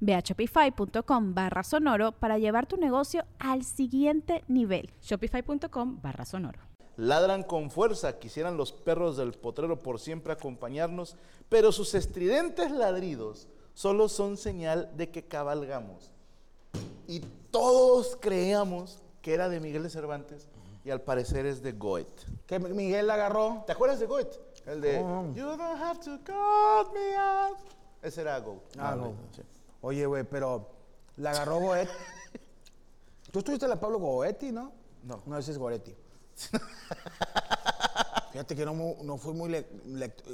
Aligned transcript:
Ve 0.00 0.14
a 0.14 0.20
shopify.com 0.20 1.34
barra 1.34 1.62
sonoro 1.62 2.12
para 2.12 2.38
llevar 2.38 2.66
tu 2.66 2.76
negocio 2.76 3.24
al 3.38 3.64
siguiente 3.64 4.44
nivel. 4.48 4.90
Shopify.com 5.02 6.00
barra 6.02 6.24
sonoro. 6.24 6.60
Ladran 6.96 7.44
con 7.44 7.70
fuerza, 7.70 8.18
quisieran 8.18 8.56
los 8.56 8.72
perros 8.72 9.16
del 9.16 9.32
potrero 9.32 9.78
por 9.78 10.00
siempre 10.00 10.32
acompañarnos, 10.32 11.16
pero 11.48 11.70
sus 11.70 11.94
estridentes 11.94 12.72
ladridos 12.72 13.46
solo 13.74 14.08
son 14.08 14.36
señal 14.36 14.90
de 14.96 15.08
que 15.10 15.22
cabalgamos. 15.22 16.10
Y 17.06 17.20
todos 17.52 18.16
creíamos 18.20 19.00
que 19.22 19.32
era 19.34 19.48
de 19.48 19.60
Miguel 19.60 19.84
de 19.84 19.90
Cervantes 19.90 20.48
y 20.84 20.90
al 20.90 21.00
parecer 21.02 21.46
es 21.46 21.62
de 21.62 21.72
Goethe. 21.72 22.24
Que 22.46 22.58
Miguel 22.58 23.06
la 23.06 23.14
agarró. 23.14 23.62
¿Te 23.66 23.72
acuerdas 23.72 24.00
de 24.00 24.06
Goethe? 24.06 24.38
El 24.66 24.80
de 24.80 24.98
Oh. 24.98 25.32
You 25.34 25.44
don't 25.44 25.60
have 25.80 26.00
to 26.00 26.18
cut 26.24 26.92
me 26.92 27.14
out. 27.16 27.58
Ese 28.02 28.20
era 28.20 28.38
Go. 28.40 28.62
Ah, 28.78 28.94
no. 28.96 29.14
sí. 29.34 29.42
Oye, 29.80 30.06
güey, 30.06 30.24
pero 30.24 30.68
la 31.16 31.30
agarró 31.30 31.58
Goethe. 31.60 31.90
Tú 33.32 33.40
estuviste 33.40 33.68
la 33.68 33.78
Pablo 33.78 33.98
Goetti, 33.98 34.52
¿no? 34.52 34.72
No. 35.04 35.22
No, 35.26 35.38
ese 35.38 35.52
es 35.52 35.58
Goretti. 35.58 35.94
Fíjate 38.32 38.54
que 38.54 38.64
no, 38.66 38.74
no 39.02 39.16
fui 39.16 39.32
muy... 39.34 39.48
le- 39.48 39.66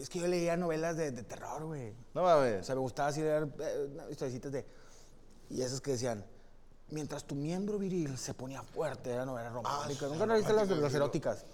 es 0.01 0.09
que 0.09 0.19
yo 0.19 0.27
leía 0.27 0.57
novelas 0.57 0.97
de, 0.97 1.13
de 1.13 1.23
terror, 1.23 1.65
güey. 1.65 1.95
No 2.13 2.23
O 2.23 2.25
mames. 2.25 2.67
sea, 2.67 2.75
me 2.75 2.81
gustaba 2.81 3.09
así 3.09 3.21
leer 3.23 3.49
eh, 3.61 4.09
historiecitas 4.11 4.53
de... 4.53 4.67
Y 5.51 5.63
esas 5.63 5.81
que 5.81 5.93
decían... 5.93 6.25
Mientras 6.91 7.25
tu 7.25 7.35
miembro 7.35 7.79
viril 7.79 8.19
se 8.19 8.35
ponía 8.35 8.63
fuerte, 8.63 9.11
era 9.11 9.25
novela 9.25 9.49
romántica. 9.49 10.07
¿Nunca 10.07 10.27
no 10.27 10.35
viste 10.35 10.53
las, 10.53 10.69
las 10.69 10.95
eróticas? 10.95 11.47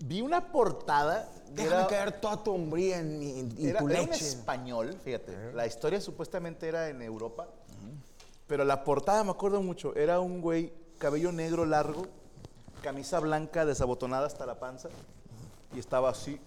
Vi 0.00 0.20
una 0.20 0.52
portada. 0.52 1.28
Déjame 1.50 1.76
era- 1.76 1.86
caer 1.86 2.20
toda 2.20 2.42
tu 2.42 2.52
hombría 2.52 2.98
en, 2.98 3.18
mi- 3.18 3.38
en- 3.40 3.50
en 3.58 3.68
Era, 3.70 3.80
tu 3.80 3.88
era 3.88 4.00
en 4.00 4.10
leche. 4.10 4.26
español, 4.28 4.94
fíjate. 5.02 5.52
La 5.54 5.66
historia 5.66 6.00
supuestamente 6.00 6.68
era 6.68 6.88
en 6.88 7.02
Europa. 7.02 7.48
Pero 8.46 8.64
la 8.64 8.82
portada, 8.84 9.24
me 9.24 9.30
acuerdo 9.30 9.60
mucho, 9.62 9.94
era 9.94 10.20
un 10.20 10.40
güey, 10.40 10.72
cabello 10.98 11.32
negro 11.32 11.66
largo, 11.66 12.06
camisa 12.82 13.20
blanca 13.20 13.66
desabotonada 13.66 14.26
hasta 14.26 14.46
la 14.46 14.58
panza. 14.58 14.88
Y 15.74 15.78
estaba 15.78 16.08
así, 16.10 16.40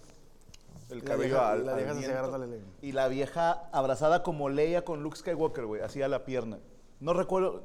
el 0.90 0.98
La 0.98 1.04
cabello 1.04 1.34
vieja- 1.34 1.50
al, 1.52 1.66
la 1.66 1.74
vieja 1.74 1.92
viento. 1.92 2.38
la- 2.38 2.56
Y 2.80 2.92
la 2.92 3.06
vieja 3.08 3.68
abrazada 3.70 4.22
como 4.24 4.48
Leia 4.48 4.84
con 4.84 5.02
Luke 5.02 5.16
Skywalker, 5.16 5.64
güey, 5.66 5.80
así 5.82 6.02
a 6.02 6.08
la 6.08 6.24
pierna. 6.24 6.58
No 7.00 7.12
recuerdo. 7.12 7.62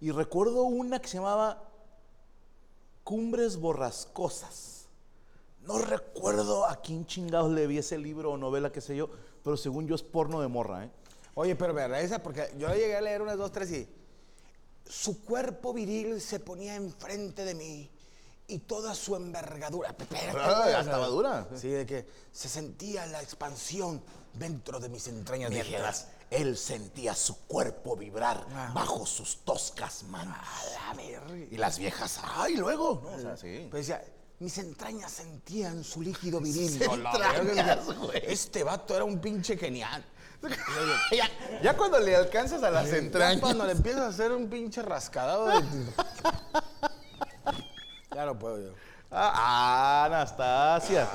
Y 0.00 0.10
recuerdo 0.12 0.62
una 0.62 0.98
que 1.00 1.08
se 1.08 1.18
llamaba 1.18 1.62
Cumbres 3.02 3.58
Borrascosas. 3.58 4.73
No 5.66 5.78
recuerdo 5.78 6.66
a 6.66 6.76
quién 6.76 7.06
chingados 7.06 7.50
le 7.50 7.66
vi 7.66 7.78
ese 7.78 7.98
libro 7.98 8.32
o 8.32 8.36
novela, 8.36 8.70
qué 8.70 8.80
sé 8.80 8.96
yo, 8.96 9.08
pero 9.42 9.56
según 9.56 9.86
yo 9.86 9.94
es 9.94 10.02
porno 10.02 10.40
de 10.40 10.48
morra, 10.48 10.84
¿eh? 10.84 10.90
Oye, 11.34 11.56
pero 11.56 11.74
verdad 11.74 12.00
esa, 12.00 12.22
porque 12.22 12.52
yo 12.58 12.68
llegué 12.68 12.96
a 12.96 13.00
leer 13.00 13.22
unas 13.22 13.36
dos, 13.36 13.50
tres 13.50 13.70
y 13.72 13.88
su 14.88 15.24
cuerpo 15.24 15.72
viril 15.72 16.20
se 16.20 16.38
ponía 16.40 16.76
enfrente 16.76 17.44
de 17.44 17.54
mí 17.54 17.90
y 18.46 18.58
toda 18.58 18.94
su 18.94 19.16
envergadura. 19.16 19.88
Espérate, 19.98 20.38
Ah, 20.38 20.80
estaba 20.80 21.06
dura. 21.08 21.48
Sí, 21.56 21.68
de 21.68 21.86
que 21.86 22.06
se 22.30 22.48
sentía 22.48 23.06
la 23.06 23.22
expansión 23.22 24.02
dentro 24.34 24.78
de 24.78 24.88
mis 24.90 25.08
entrañas. 25.08 25.50
Dijeras, 25.50 26.08
él 26.30 26.56
sentía 26.58 27.14
su 27.14 27.38
cuerpo 27.46 27.96
vibrar 27.96 28.46
Ah. 28.54 28.70
bajo 28.74 29.06
sus 29.06 29.38
toscas 29.38 30.02
manos. 30.04 30.36
A 30.90 30.94
ver. 30.94 31.48
Y 31.50 31.56
las 31.56 31.78
viejas, 31.78 32.20
ay, 32.22 32.56
luego. 32.56 33.00
¿no? 33.02 33.16
O 33.16 33.20
sea, 33.20 33.36
sí. 33.38 33.66
Pero 33.70 33.78
decía, 33.78 34.04
mis 34.40 34.58
entrañas 34.58 35.12
sentían 35.12 35.84
su 35.84 36.02
líquido 36.02 36.40
viril. 36.40 36.82
Entrañas, 36.82 37.86
güey. 37.98 38.22
Este 38.26 38.64
vato 38.64 38.94
era 38.94 39.04
un 39.04 39.20
pinche 39.20 39.56
genial. 39.56 40.04
ya, 41.10 41.30
ya 41.62 41.76
cuando 41.76 41.98
le 41.98 42.14
alcanzas 42.14 42.62
a 42.62 42.70
las 42.70 42.90
Ya 42.90 42.98
entrañas. 42.98 43.40
Cuando 43.40 43.64
le 43.64 43.72
empiezas 43.72 44.02
a 44.02 44.08
hacer 44.08 44.32
un 44.32 44.48
pinche 44.48 44.82
rascadado 44.82 45.46
de... 45.46 45.64
ya 48.14 48.26
no 48.26 48.38
puedo 48.38 48.58
yo. 48.60 48.74
Ah, 49.10 50.04
Anastasia. 50.06 51.08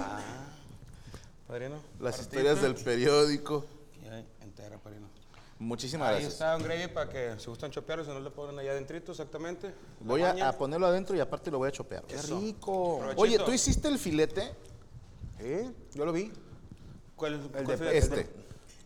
Padrino. 1.47 1.75
Las 1.99 2.19
historias 2.19 2.61
del 2.61 2.75
periódico. 2.75 3.65
Muchísimas 5.59 6.07
Ahí 6.07 6.13
gracias. 6.15 6.33
está 6.33 6.55
un 6.55 6.63
gravy 6.63 6.87
para 6.87 7.09
que 7.09 7.35
si 7.37 7.47
gustan 7.47 7.69
chopear, 7.69 8.03
si 8.05 8.09
no 8.09 8.19
le 8.21 8.31
ponen 8.31 8.57
allá 8.57 8.71
adentrito 8.71 9.11
exactamente. 9.11 9.73
Voy 9.99 10.23
a, 10.23 10.51
ponerlo 10.57 10.87
adentro 10.87 11.15
y 11.17 11.19
aparte 11.19 11.51
lo 11.51 11.57
voy 11.57 11.67
a 11.67 11.71
chopear. 11.71 12.03
¡Qué 12.05 12.15
rico! 12.21 12.99
Provechito. 12.99 13.21
Oye, 13.21 13.39
¿tú 13.39 13.51
hiciste 13.51 13.89
el 13.89 13.99
filete? 13.99 14.55
¿Eh? 15.39 15.69
Yo 15.93 16.05
lo 16.05 16.13
vi. 16.13 16.31
¿Cuál, 17.15 17.33
El 17.33 17.49
cuál 17.49 17.65
de 17.65 17.77
fue? 17.77 17.97
Este. 17.97 18.29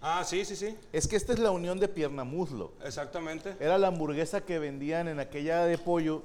Ah, 0.02 0.24
sí, 0.26 0.44
sí, 0.44 0.56
sí. 0.56 0.76
Es 0.92 1.08
que 1.08 1.16
esta 1.16 1.32
es 1.32 1.40
la 1.40 1.52
unión 1.52 1.80
de 1.80 1.88
pierna 1.88 2.24
muslo. 2.24 2.74
Exactamente. 2.84 3.56
Era 3.60 3.78
la 3.78 3.88
hamburguesa 3.88 4.42
que 4.42 4.60
vendían 4.60 5.08
en 5.08 5.20
aquella 5.20 5.66
de 5.66 5.78
pollo 5.78 6.24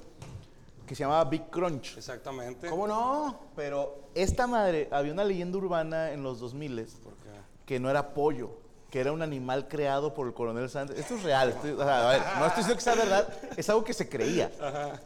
que 0.85 0.95
se 0.95 1.03
llamaba 1.03 1.23
Big 1.29 1.49
Crunch. 1.51 1.95
Exactamente. 1.95 2.67
¿Cómo 2.67 2.87
no? 2.87 3.39
Pero 3.55 4.09
esta 4.15 4.47
madre, 4.47 4.89
había 4.91 5.13
una 5.13 5.23
leyenda 5.23 5.59
urbana 5.59 6.11
en 6.11 6.23
los 6.23 6.39
2000 6.39 6.87
¿Por 7.03 7.13
qué? 7.13 7.29
que 7.67 7.79
no 7.79 7.91
era 7.91 8.15
pollo, 8.15 8.49
que 8.89 8.99
era 8.99 9.11
un 9.11 9.21
animal 9.21 9.67
creado 9.67 10.13
por 10.13 10.27
el 10.27 10.33
coronel 10.33 10.69
Sanders. 10.69 10.99
Esto 10.99 11.15
es 11.15 11.23
real, 11.23 11.49
estoy- 11.49 11.71
o 11.71 11.77
sea, 11.83 12.09
a 12.09 12.11
ver, 12.11 12.21
no 12.39 12.45
estoy 12.47 12.63
diciendo 12.63 12.75
que 12.75 12.81
sea 12.81 12.95
verdad, 12.95 13.27
es 13.55 13.69
algo 13.69 13.83
que 13.83 13.93
se 13.93 14.09
creía. 14.09 14.51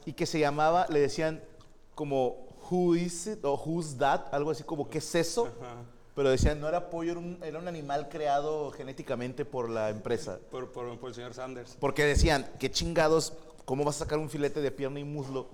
Y 0.06 0.14
que 0.14 0.26
se 0.26 0.40
llamaba, 0.40 0.86
le 0.90 1.00
decían 1.00 1.42
como, 1.96 2.48
who 2.70 2.96
is 2.96 3.28
it? 3.28 3.44
o 3.44 3.56
who's 3.56 3.98
that, 3.98 4.22
algo 4.34 4.52
así 4.52 4.64
como, 4.64 4.90
¿qué 4.90 5.00
es 5.00 5.16
eso? 5.16 5.50
Pero 6.16 6.30
decían, 6.30 6.62
no 6.62 6.68
era 6.70 6.90
pollo, 6.92 7.12
era 7.12 7.20
un, 7.20 7.40
era 7.44 7.58
un 7.60 7.68
animal 7.68 8.08
creado 8.08 8.70
genéticamente 8.72 9.46
por 9.46 9.68
la 9.70 9.90
empresa. 9.90 10.38
Por, 10.52 10.72
por- 10.72 10.98
por 11.00 11.10
el 11.10 11.16
señor 11.16 11.34
Sanders. 11.34 11.76
Porque 11.80 12.06
decían, 12.06 12.48
qué 12.60 12.70
chingados, 12.72 13.34
¿cómo 13.66 13.84
vas 13.84 13.96
a 13.96 14.00
sacar 14.06 14.20
un 14.20 14.30
filete 14.30 14.62
de 14.62 14.70
pierna 14.72 15.00
y 15.00 15.04
muslo? 15.04 15.48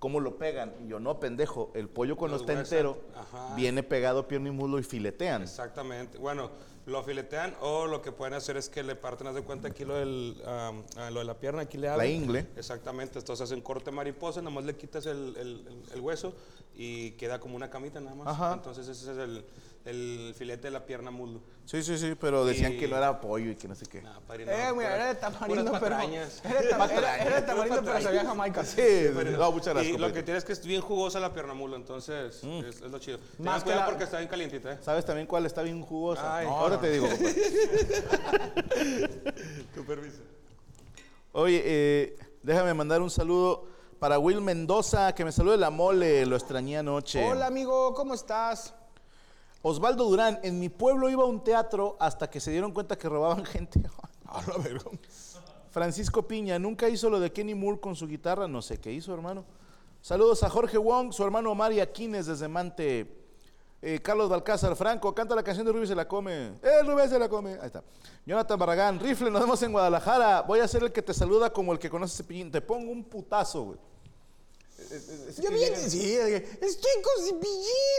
¿Cómo 0.00 0.18
lo 0.18 0.36
pegan? 0.38 0.72
Y 0.82 0.88
yo, 0.88 0.98
no, 0.98 1.20
pendejo, 1.20 1.70
el 1.74 1.88
pollo 1.88 2.16
cuando 2.16 2.38
Los 2.38 2.42
está 2.48 2.58
entero 2.58 2.98
Ajá. 3.14 3.54
viene 3.54 3.82
pegado 3.82 4.26
pierna 4.26 4.48
y 4.48 4.50
muslo 4.52 4.78
y 4.78 4.82
filetean. 4.82 5.42
Exactamente. 5.42 6.16
Bueno, 6.16 6.50
lo 6.86 7.02
filetean 7.04 7.54
o 7.60 7.86
lo 7.86 8.00
que 8.00 8.10
pueden 8.10 8.32
hacer 8.32 8.56
es 8.56 8.70
que 8.70 8.82
le 8.82 8.96
parten, 8.96 9.26
haz 9.26 9.34
de 9.34 9.42
cuenta 9.42 9.68
aquí 9.68 9.84
lo, 9.84 9.94
del, 9.96 10.42
ah, 10.46 10.72
lo 11.12 11.18
de 11.20 11.26
la 11.26 11.34
pierna, 11.34 11.62
aquí 11.62 11.76
le 11.76 11.90
abren. 11.90 12.10
ingle. 12.22 12.46
Exactamente. 12.56 13.18
Entonces 13.18 13.44
hacen 13.44 13.60
corte 13.60 13.90
mariposa, 13.90 14.40
nada 14.40 14.54
más 14.54 14.64
le 14.64 14.74
quitas 14.74 15.04
el, 15.04 15.36
el- 15.36 15.66
el- 15.68 15.82
el 15.94 16.00
hueso 16.00 16.32
y 16.74 17.10
queda 17.12 17.38
como 17.38 17.54
una 17.54 17.68
camita 17.68 18.00
nada 18.00 18.16
más. 18.16 18.26
Ajá. 18.26 18.54
Entonces 18.54 18.88
ese 18.88 19.12
es 19.12 19.18
el, 19.18 19.44
el 19.84 20.34
filete 20.36 20.64
de 20.68 20.70
la 20.72 20.84
pierna 20.84 21.10
muslo. 21.10 21.40
Sí, 21.64 21.82
sí, 21.82 21.96
sí, 21.98 22.14
pero 22.20 22.44
decían 22.44 22.72
Y- 22.72 22.78
que 22.78 22.88
no 22.88 22.96
era 22.96 23.20
pollo 23.20 23.50
y 23.52 23.54
que 23.56 23.68
no 23.68 23.74
sé 23.76 23.86
qué. 23.86 24.02
Nah, 24.02 24.18
padrino, 24.26 24.50
Eh, 24.50 24.56
mira, 24.56 24.72
puras- 24.74 24.94
era 24.94 25.06
de 25.06 25.14
tamarindo, 25.14 25.64
puras 25.64 25.80
pero... 25.82 25.96
patrañas. 25.96 26.42
Era 26.44 26.60
de 26.62 26.70
tam- 26.70 26.90
era- 26.90 27.16
era 27.18 27.40
de 27.40 27.46
tamarindo, 27.46 27.82
pero 27.84 28.00
sabía 28.02 28.24
jamaica. 28.24 28.64
Sí, 28.64 28.82
no, 29.14 29.52
muchas 29.52 29.74
gracias. 29.74 29.86
Y 29.86 29.92
lo 29.92 29.98
compadre. 29.98 30.12
que 30.14 30.22
tiene 30.24 30.38
es 30.38 30.44
que 30.44 30.52
es 30.52 30.66
bien 30.66 30.80
jugosa 30.82 31.20
la 31.20 31.32
pierna 31.32 31.54
muslo, 31.54 31.76
entonces 31.76 32.42
es, 32.42 32.76
es 32.82 32.90
lo 32.90 32.98
chido. 32.98 33.18
Más 33.38 33.38
Más 33.38 33.58
que 33.58 33.64
cuidado 33.64 33.80
la- 33.82 33.86
porque 33.86 34.04
está 34.04 34.18
bien 34.18 34.28
calientita, 34.28 34.72
¿eh? 34.72 34.78
¿Sabes 34.82 35.04
también 35.04 35.26
cuál 35.26 35.46
está 35.46 35.62
bien 35.62 35.80
jugosa? 35.80 36.36
Ay. 36.38 36.46
No, 36.46 36.56
ahora 36.58 36.80
te 36.80 36.90
digo. 36.90 37.06
compadre. 37.08 37.34
Tu 39.74 39.84
permiso. 39.84 40.22
Oye, 41.32 41.62
eh, 41.64 42.16
déjame 42.42 42.74
mandar 42.74 43.00
un 43.00 43.10
saludo 43.10 43.66
para 43.98 44.18
Will 44.18 44.40
Mendoza, 44.40 45.14
que 45.14 45.24
me 45.24 45.30
salude 45.32 45.56
la 45.56 45.70
mole, 45.70 46.26
lo 46.26 46.36
extrañé 46.36 46.78
anoche. 46.78 47.24
Hola, 47.24 47.46
amigo, 47.46 47.94
¿cómo 47.94 48.14
estás? 48.14 48.74
Osvaldo 49.62 50.04
Durán, 50.04 50.40
en 50.42 50.58
mi 50.58 50.68
pueblo 50.68 51.10
iba 51.10 51.22
a 51.22 51.26
un 51.26 51.44
teatro 51.44 51.96
hasta 52.00 52.30
que 52.30 52.40
se 52.40 52.50
dieron 52.50 52.72
cuenta 52.72 52.96
que 52.96 53.08
robaban 53.08 53.44
gente. 53.46 53.80
A 54.26 54.42
la 54.46 54.58
verga. 54.58 54.90
Francisco 55.70 56.26
Piña, 56.26 56.58
nunca 56.58 56.88
hizo 56.88 57.08
lo 57.10 57.20
de 57.20 57.32
Kenny 57.32 57.54
Moore 57.54 57.80
con 57.80 57.94
su 57.94 58.06
guitarra, 58.06 58.48
no 58.48 58.60
sé 58.62 58.78
qué 58.78 58.92
hizo, 58.92 59.14
hermano. 59.14 59.44
Saludos 60.02 60.42
a 60.42 60.50
Jorge 60.50 60.78
Wong, 60.78 61.12
su 61.12 61.22
hermano 61.22 61.52
Omar 61.52 61.72
Aquines 61.78 62.26
desde 62.26 62.48
Mante. 62.48 63.20
Eh, 63.82 63.98
Carlos 64.02 64.28
Balcázar, 64.28 64.76
Franco, 64.76 65.14
canta 65.14 65.34
la 65.34 65.42
canción 65.42 65.66
de 65.66 65.72
Rubí 65.72 65.86
se 65.86 65.94
la 65.94 66.06
come. 66.06 66.52
¡Eh, 66.62 66.82
Rubí 66.84 67.08
se 67.08 67.18
la 67.18 67.28
come! 67.28 67.52
Ahí 67.60 67.66
está. 67.66 67.82
Jonathan 68.26 68.58
Barragán, 68.58 69.00
Rifle, 69.00 69.30
nos 69.30 69.40
vemos 69.40 69.62
en 69.62 69.72
Guadalajara. 69.72 70.42
Voy 70.42 70.60
a 70.60 70.68
ser 70.68 70.82
el 70.82 70.92
que 70.92 71.00
te 71.00 71.14
saluda 71.14 71.50
como 71.50 71.72
el 71.72 71.78
que 71.78 71.88
conoce 71.88 72.18
Cepillín. 72.18 72.50
Te 72.50 72.60
pongo 72.60 72.90
un 72.92 73.04
putazo, 73.04 73.62
güey. 73.62 73.78
Yo 75.40 75.50
bien, 75.50 75.76
sí, 75.76 76.14
estoy 76.14 76.90
con 77.02 77.40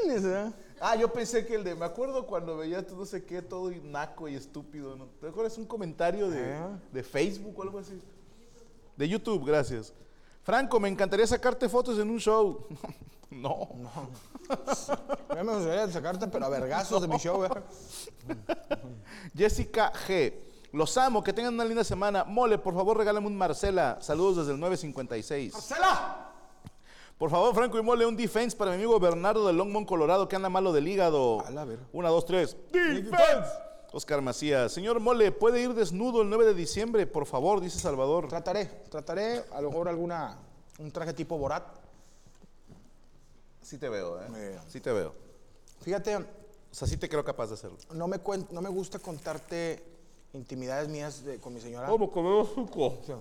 ¿verdad? 0.07 0.53
Ah, 0.83 0.95
yo 0.95 1.13
pensé 1.13 1.45
que 1.45 1.53
el 1.55 1.63
de, 1.63 1.75
me 1.75 1.85
acuerdo 1.85 2.25
cuando 2.25 2.57
veía 2.57 2.85
tú 2.85 2.95
no 2.95 3.05
sé 3.05 3.23
qué, 3.23 3.41
todo 3.43 3.71
y 3.71 3.79
naco 3.79 4.27
y 4.27 4.33
estúpido, 4.35 4.95
¿no? 4.95 5.05
¿Te 5.21 5.27
acuerdas 5.27 5.55
un 5.59 5.65
comentario 5.65 6.27
de, 6.29 6.53
Ah. 6.55 6.79
de 6.91 7.03
Facebook 7.03 7.53
o 7.59 7.61
algo 7.61 7.77
así? 7.77 8.01
De 8.97 9.07
YouTube, 9.07 9.45
gracias. 9.45 9.93
Franco, 10.43 10.79
me 10.79 10.89
encantaría 10.89 11.27
sacarte 11.27 11.69
fotos 11.69 11.99
en 11.99 12.09
un 12.09 12.17
show. 12.19 12.65
no. 13.29 13.69
Ya 15.33 15.43
me 15.45 15.53
gustaría 15.53 15.87
sacarte, 15.89 16.27
pero 16.27 16.45
a 16.45 16.49
vergazos 16.49 17.01
de 17.01 17.07
mi 17.07 17.17
show, 17.17 17.39
¿verdad? 17.39 17.63
Jessica 19.37 19.93
G. 20.07 20.33
Los 20.73 20.97
amo, 20.97 21.23
que 21.23 21.31
tengan 21.31 21.53
una 21.53 21.63
linda 21.63 21.83
semana. 21.83 22.23
Mole, 22.25 22.57
por 22.57 22.73
favor, 22.73 22.97
regálame 22.97 23.27
un 23.27 23.37
Marcela. 23.37 23.97
Saludos 24.01 24.37
desde 24.37 24.51
el 24.53 24.59
956. 24.59 25.53
¡Marcela! 25.53 26.30
Por 27.21 27.29
favor, 27.29 27.53
Franco 27.53 27.77
y 27.77 27.83
Mole, 27.83 28.03
un 28.03 28.17
defense 28.17 28.57
para 28.57 28.71
mi 28.71 28.77
amigo 28.77 28.99
Bernardo 28.99 29.45
de 29.45 29.53
Longmont, 29.53 29.87
Colorado, 29.87 30.27
que 30.27 30.35
anda 30.35 30.49
malo 30.49 30.73
del 30.73 30.87
hígado. 30.87 31.41
A 31.45 31.51
la 31.51 31.65
ver. 31.65 31.77
Una, 31.93 32.09
dos, 32.09 32.25
tres. 32.25 32.57
¡Defense! 32.71 33.47
Oscar 33.93 34.23
Macías. 34.23 34.71
Señor 34.71 34.99
Mole, 34.99 35.31
¿puede 35.31 35.61
ir 35.61 35.75
desnudo 35.75 36.23
el 36.23 36.29
9 36.29 36.45
de 36.45 36.53
diciembre? 36.55 37.05
Por 37.05 37.27
favor, 37.27 37.61
dice 37.61 37.77
Salvador. 37.77 38.27
Trataré, 38.27 38.65
trataré, 38.89 39.43
a 39.51 39.61
lo 39.61 39.69
mejor 39.69 39.87
alguna, 39.87 40.39
un 40.79 40.89
traje 40.91 41.13
tipo 41.13 41.37
Borat. 41.37 41.63
Sí 43.61 43.77
te 43.77 43.87
veo, 43.87 44.19
¿eh? 44.19 44.57
Sí 44.67 44.81
te 44.81 44.91
veo. 44.91 45.13
Fíjate, 45.81 46.15
O 46.15 46.23
sea, 46.71 46.87
sí 46.87 46.97
te 46.97 47.07
creo 47.07 47.23
capaz 47.23 47.49
de 47.49 47.53
hacerlo. 47.53 47.77
no 47.93 48.07
me, 48.07 48.17
cuen- 48.23 48.47
no 48.49 48.61
me 48.63 48.69
gusta 48.69 48.97
contarte 48.97 49.83
intimidades 50.33 50.89
mías 50.89 51.23
de- 51.23 51.37
con 51.37 51.53
mi 51.53 51.61
señora. 51.61 51.85
¿Cómo 51.87 52.09
comemos 52.11 52.49
suco? 52.55 52.97
Sí. 53.05 53.13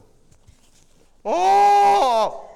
¡Oh! 1.23 2.47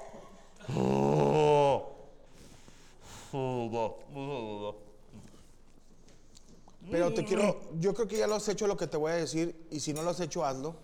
Pero 6.91 7.15
te 7.15 7.25
quiero, 7.25 7.61
yo 7.79 7.95
creo 7.95 8.07
que 8.07 8.19
ya 8.19 8.27
lo 8.27 8.35
has 8.35 8.49
hecho 8.49 8.67
lo 8.67 8.77
que 8.77 8.87
te 8.87 8.97
voy 8.97 9.13
a 9.13 9.17
decir 9.17 9.67
y 9.71 9.81
si 9.81 9.93
no 9.93 10.03
lo 10.03 10.11
has 10.11 10.21
hecho, 10.21 10.45
hazlo. 10.45 10.77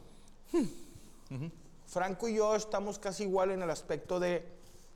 Franco 1.86 2.28
y 2.28 2.36
yo 2.36 2.54
estamos 2.56 2.98
casi 2.98 3.24
igual 3.24 3.50
en 3.50 3.62
el 3.62 3.70
aspecto 3.70 4.18
de 4.18 4.46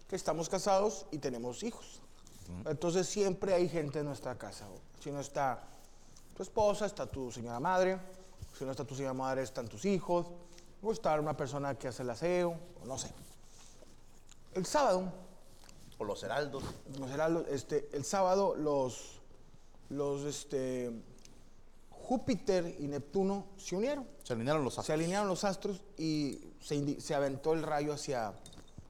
que 0.08 0.16
estamos 0.16 0.48
casados 0.48 1.06
y 1.10 1.18
tenemos 1.18 1.62
hijos. 1.62 2.00
Entonces 2.66 3.06
siempre 3.06 3.54
hay 3.54 3.68
gente 3.68 4.00
en 4.00 4.06
nuestra 4.06 4.36
casa. 4.36 4.66
Si 5.00 5.10
no 5.10 5.20
está 5.20 5.62
tu 6.34 6.42
esposa, 6.42 6.86
está 6.86 7.06
tu 7.06 7.30
señora 7.30 7.60
madre. 7.60 7.98
Si 8.58 8.64
no 8.64 8.70
está 8.70 8.84
tu 8.84 8.94
señora 8.94 9.14
madre, 9.14 9.42
están 9.42 9.68
tus 9.68 9.84
hijos. 9.84 10.26
O 10.82 10.92
está 10.92 11.18
una 11.18 11.36
persona 11.36 11.74
que 11.76 11.88
hace 11.88 12.02
el 12.02 12.10
aseo, 12.10 12.56
o 12.82 12.86
no 12.86 12.98
sé. 12.98 13.10
El 14.54 14.66
sábado, 14.66 15.12
O 15.98 16.04
los 16.04 16.22
heraldos. 16.22 16.62
los 16.98 17.10
heraldos, 17.10 17.46
este, 17.48 17.88
el 17.92 18.04
sábado 18.04 18.54
los, 18.56 19.20
los 19.90 20.22
este, 20.24 20.90
Júpiter 21.90 22.76
y 22.78 22.86
Neptuno 22.88 23.46
se 23.56 23.76
unieron. 23.76 24.06
Se 24.22 24.32
alinearon 24.34 24.64
los 24.64 24.74
Se 24.74 24.80
astros. 24.80 24.94
alinearon 24.94 25.28
los 25.28 25.44
astros 25.44 25.82
y 25.96 26.52
se, 26.60 27.00
se 27.00 27.14
aventó 27.14 27.52
el 27.54 27.62
rayo 27.62 27.92
hacia 27.92 28.32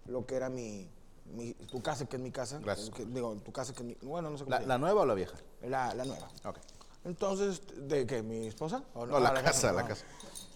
lo 0.07 0.27
que 0.27 0.35
era 0.37 0.49
mi, 0.49 0.89
mi- 1.35 1.55
tu 1.55 1.81
casa, 1.83 2.07
que 2.07 2.17
es 2.17 2.23
mi 2.23 2.31
casa. 2.31 2.59
Gracias. 2.61 2.91
Que- 2.91 3.05
digo, 3.07 3.35
tu 3.37 3.53
casa, 3.53 3.73
que 3.73 3.81
es 3.81 3.85
mi. 3.87 3.97
Bueno, 4.03 4.31
no 4.31 4.39
sé 4.39 4.45
cómo 4.45 4.57
¿La, 4.57 4.63
se 4.63 4.67
la 4.67 4.79
nueva 4.79 5.03
o 5.03 5.07
la 5.07 5.15
vieja? 5.15 5.37
La, 5.63 5.95
la 5.95 6.05
nueva. 6.05 6.29
Ok. 6.45 6.59
Entonces, 7.05 7.63
¿de 7.89 8.07
qué? 8.07 8.23
¿Mi 8.23 8.47
esposa? 8.47 8.83
¿O 8.95 9.07
No, 9.07 9.21
la 9.21 9.29
Ah, 9.31 9.43
casa, 9.43 9.73
la 9.73 9.83
no. 9.83 9.89
casa. 9.89 10.05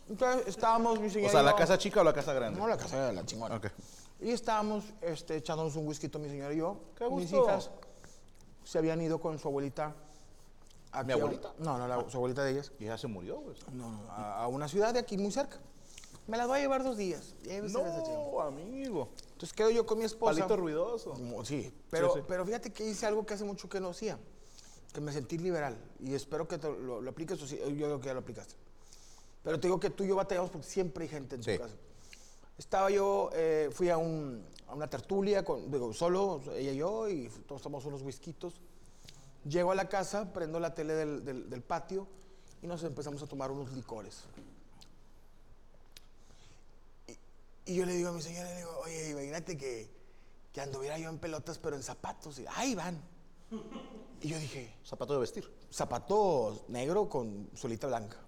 Entonces, 0.09 0.47
estábamos, 0.49 0.99
mi 1.01 1.11
señora 1.11 1.29
O 1.29 1.33
sea, 1.33 1.43
¿la 1.43 1.51
yo- 1.53 1.57
casa 1.57 1.77
chica 1.79 2.01
o 2.01 2.05
la 2.05 2.13
casa 2.15 2.33
grande? 2.33 2.59
No, 2.59 2.67
la 2.67 2.77
casa 2.79 2.97
era 2.97 3.13
la 3.13 3.25
chingona. 3.27 3.57
Ok. 3.57 3.67
Y 4.21 4.31
estábamos 4.31 4.85
este, 5.01 5.37
echándonos 5.37 5.77
un 5.77 5.87
whisky, 5.87 6.09
mi 6.19 6.29
señora 6.29 6.53
y 6.53 6.59
yo. 6.59 6.81
¡Qué 6.97 7.05
Mis 7.11 7.31
gusto! 7.31 7.45
hijas 7.45 7.71
se 8.65 8.79
habían 8.79 9.01
ido 9.01 9.21
con 9.21 9.39
su 9.39 9.49
abuelita. 9.49 9.95
aquí 10.93 11.07
¿Mi 11.07 11.13
a- 11.13 11.17
abuelita? 11.17 11.55
no, 11.59 11.79
no, 11.79 11.87
la- 11.87 12.09
su 12.11 12.17
abuelita 12.17 12.43
de 12.45 12.53
ellas. 12.53 12.73
Y 12.79 12.87
ya 12.87 12.99
se 12.99 13.07
murió, 13.07 13.41
güey. 13.41 13.57
No, 13.73 13.91
no, 13.93 14.11
a, 14.11 14.43
a 14.45 14.49
una 14.49 14.67
ciudad 14.69 14.93
de 14.93 15.01
aquí 15.01 15.17
muy 15.17 15.31
cerca. 15.31 15.59
Me 16.27 16.37
las 16.37 16.47
voy 16.49 16.59
a 16.59 16.63
llevar 16.63 16.83
dos 16.85 16.97
días. 16.97 17.35
Llévese 17.43 17.79
esa 17.81 18.03
chingada. 18.03 18.25
No, 18.31 18.41
amigo. 18.41 19.09
Entonces 19.33 19.53
quedo 19.55 19.71
yo 19.71 19.87
con 19.87 19.99
mi 19.99 20.05
esposa. 20.05 20.35
Palito 20.41 20.57
ruidoso. 20.57 21.13
Como- 21.13 21.45
Sí, 21.45 21.73
pero, 21.89 22.13
sí. 22.15 22.21
pero 22.27 22.45
fíjate 22.45 22.71
que 22.73 22.85
hice 22.87 23.07
algo 23.07 23.25
que 23.25 23.35
hace 23.35 23.45
mucho 23.45 23.69
que 23.69 23.81
no 23.81 23.91
hacía. 23.91 24.19
Que 24.93 25.01
me 25.01 25.13
sentí 25.13 25.39
liberal. 25.39 25.79
Y 26.01 26.13
espero 26.15 26.47
que 26.49 26.59
te 26.59 26.69
lo, 26.69 27.01
lo 27.01 27.11
apliques. 27.11 27.41
O 27.41 27.47
sí, 27.47 27.57
yo 27.59 27.69
creo 27.87 28.01
que 28.01 28.07
ya 28.07 28.15
lo 28.15 28.21
aplicaste. 28.21 28.55
Pero 29.45 29.59
te 29.61 29.69
digo 29.69 29.79
que 29.81 29.89
tú 29.91 30.05
y 30.05 30.09
yo 30.09 30.17
batallamos 30.17 30.51
porque 30.51 30.67
siempre 30.67 31.05
hay 31.05 31.09
gente 31.09 31.37
en 31.37 31.43
Sí. 31.43 31.57
tu 31.57 31.63
casa. 31.63 31.77
Estaba 32.59 32.91
yo, 32.91 33.31
eh, 33.35 33.71
fui 33.73 33.89
a, 33.89 33.97
un- 33.97 34.45
a 34.67 34.75
una 34.75 34.91
tertulia, 34.91 35.45
con, 35.45 35.71
digo, 35.71 35.93
solo, 35.95 36.41
ella 36.55 36.73
y 36.73 36.77
yo, 36.77 37.09
y 37.09 37.29
todos 37.47 37.63
tomamos 37.63 37.85
unos 37.87 38.03
whiskitos. 38.03 38.61
Llego 39.45 39.71
a 39.71 39.75
la 39.75 39.89
casa, 39.89 40.33
prendo 40.33 40.59
la 40.61 40.75
tele 40.75 40.95
del, 40.95 41.25
del- 41.25 41.49
del 41.49 41.63
patio 41.63 42.07
y 42.61 42.67
nos 42.67 42.83
empezamos 42.83 43.23
a 43.23 43.27
tomar 43.27 43.51
unos 43.53 43.71
licores. 43.73 44.25
Y, 47.07 47.73
y 47.73 47.75
yo 47.77 47.87
le 47.87 47.93
digo 47.95 48.09
a 48.11 48.13
mi 48.13 48.23
señora, 48.23 48.49
le 48.51 48.57
digo, 48.57 48.77
oye, 48.85 49.11
imagínate 49.11 49.57
que, 49.57 49.89
que 50.53 50.61
anduviera 50.61 50.99
yo 50.99 51.09
en 51.09 51.19
pelotas, 51.19 51.59
pero 51.59 51.77
en 51.77 51.83
zapatos. 51.83 52.39
Y, 52.41 52.45
ahí 52.49 52.75
van. 52.75 53.01
Y 54.21 54.29
yo 54.29 54.39
dije, 54.39 54.75
Zapato 54.85 55.15
de 55.15 55.21
vestir. 55.21 55.51
zapato 55.73 56.65
negro 56.69 57.09
con 57.09 57.49
suelita 57.55 57.87
blanca. 57.87 58.19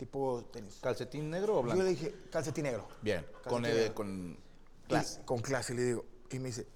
Tipo 0.00 0.42
tenis. 0.50 0.78
¿Calcetín 0.80 1.28
negro 1.30 1.54
o 1.54 1.56
Yo 1.58 1.62
blanco? 1.64 1.82
le 1.82 1.90
dije, 1.90 2.14
calcetín 2.32 2.64
negro. 2.64 2.88
Bien. 3.02 3.24
Con, 3.46 3.62
Calcetín 3.62 3.86
eh, 3.90 3.94
con 3.94 4.32
Y- 4.32 4.88
clase. 4.88 5.22
con 5.26 5.40
clase. 5.40 5.74
Le 5.74 5.82
digo, 5.84 6.04
y 6.30 6.38
me 6.38 6.48
dice, 6.48 6.66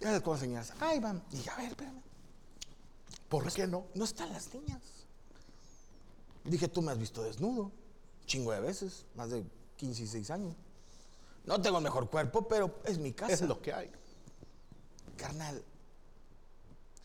ya 0.00 0.10
las 0.12 0.22
cosas 0.22 0.40
señoras. 0.40 0.72
Ahí 0.80 0.98
van. 0.98 1.22
Y 1.30 1.36
dije, 1.36 1.50
a 1.50 1.56
ver, 1.58 1.68
espérame. 1.68 2.00
¿Por 3.28 3.52
qué 3.52 3.66
no? 3.66 3.86
No 3.94 4.04
están 4.04 4.32
las 4.32 4.52
niñas. 4.54 4.80
Dije, 6.44 6.68
tú 6.68 6.80
me 6.80 6.90
has 6.92 6.98
visto 6.98 7.22
desnudo. 7.22 7.70
Chingo 8.24 8.52
de 8.52 8.60
veces. 8.60 9.04
Más 9.14 9.28
de 9.30 9.44
15 9.76 10.02
y 10.02 10.06
6 10.06 10.30
años. 10.30 10.56
No 11.44 11.60
tengo 11.60 11.76
el 11.76 11.84
mejor 11.84 12.08
cuerpo, 12.08 12.48
pero 12.48 12.80
es 12.86 12.98
mi 12.98 13.12
casa. 13.12 13.34
Es 13.34 13.42
lo 13.42 13.60
que 13.60 13.74
hay. 13.74 13.90
Carnal, 15.18 15.62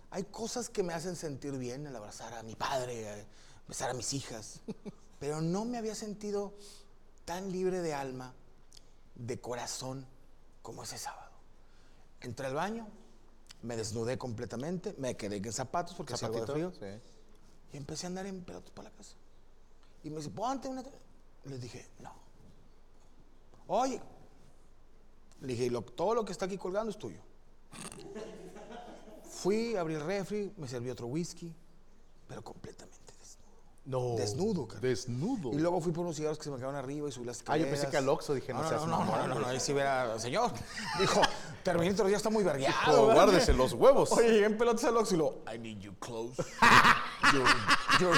hay 0.09 0.23
cosas 0.23 0.69
que 0.69 0.83
me 0.83 0.93
hacen 0.93 1.15
sentir 1.17 1.51
bien 1.57 1.85
el 1.85 1.95
abrazar 1.95 2.33
a 2.33 2.43
mi 2.43 2.55
padre, 2.55 3.19
eh, 3.19 3.25
besar 3.67 3.89
a 3.91 3.93
mis 3.93 4.13
hijas, 4.13 4.61
pero 5.19 5.41
no 5.41 5.65
me 5.65 5.77
había 5.77 5.95
sentido 5.95 6.53
tan 7.25 7.51
libre 7.51 7.81
de 7.81 7.93
alma, 7.93 8.33
de 9.15 9.39
corazón, 9.39 10.05
como 10.61 10.83
ese 10.83 10.97
sábado. 10.97 11.29
Entré 12.21 12.47
al 12.47 12.53
baño, 12.55 12.87
me 13.61 13.75
desnudé 13.75 14.17
completamente, 14.17 14.95
me 14.97 15.15
quedé 15.17 15.37
en 15.37 15.53
zapatos 15.53 15.95
porque 15.95 16.13
hacía 16.13 16.27
algo 16.29 16.39
de 16.45 16.51
frío 16.53 16.71
Zapatito. 16.71 16.97
Sí. 16.97 17.01
y 17.73 17.77
empecé 17.77 18.05
a 18.05 18.09
andar 18.09 18.25
en 18.25 18.43
pelotas 18.43 18.71
por 18.71 18.83
la 18.83 18.91
casa. 18.91 19.15
Y 20.03 20.09
me 20.09 20.17
dice, 20.17 20.29
ponte 20.29 20.67
una... 20.69 20.83
Les 21.45 21.61
dije, 21.61 21.87
no. 21.99 22.13
Oye, 23.67 24.01
le 25.41 25.47
dije, 25.47 25.65
"Y 25.65 25.69
lo- 25.69 25.81
todo 25.83 26.15
lo 26.15 26.25
que 26.25 26.31
está 26.31 26.45
aquí 26.45 26.57
colgando 26.57 26.89
es 26.91 26.97
tuyo. 26.97 27.19
Fui, 29.29 29.75
abrí 29.75 29.93
el 29.93 30.01
refri, 30.05 30.51
me 30.57 30.67
serví 30.67 30.89
otro 30.89 31.07
whisky, 31.07 31.53
pero 32.27 32.43
completamente 32.43 32.78
desnudo. 32.78 32.78
No. 33.89 34.13
Desnudo, 34.15 34.67
cara. 34.67 34.81
Desnudo. 34.81 35.51
Y 35.51 35.57
luego 35.57 35.81
fui 35.81 35.91
por 35.91 36.03
unos 36.05 36.15
cigarros 36.15 36.37
que 36.37 36.43
se 36.43 36.51
me 36.51 36.57
quedaron 36.57 36.75
arriba 36.75 37.09
y 37.09 37.11
subí 37.11 37.25
las 37.25 37.37
Ah, 37.37 37.39
escaleras. 37.39 37.67
yo 37.69 37.75
pensé 37.75 37.89
que 37.89 37.97
al 37.97 38.07
Oxxo, 38.07 38.35
dije, 38.35 38.53
no 38.53 38.61
no, 38.61 38.69
seas 38.69 38.85
no, 38.85 39.03
no, 39.03 39.17
no, 39.17 39.27
no, 39.27 39.39
no, 39.39 39.47
ahí 39.47 39.59
sí 39.59 39.73
verá, 39.73 40.19
señor. 40.19 40.51
Dijo, 40.99 41.21
Terminator 41.63 42.07
ya 42.07 42.17
está 42.17 42.29
muy 42.29 42.43
vergueado. 42.43 43.11
Guárdese 43.13 43.51
los 43.53 43.73
huevos. 43.73 44.11
Oye, 44.11 44.29
llegué 44.29 44.45
en 44.45 44.57
pelotas 44.59 44.83
al 44.83 44.95
Oxxo 44.97 45.15
y 45.15 45.17
lo, 45.17 45.41
I 45.51 45.57
need 45.57 45.79
you 45.79 45.93
close. 45.99 46.35
Your- 47.33 47.43
your- 47.99 48.15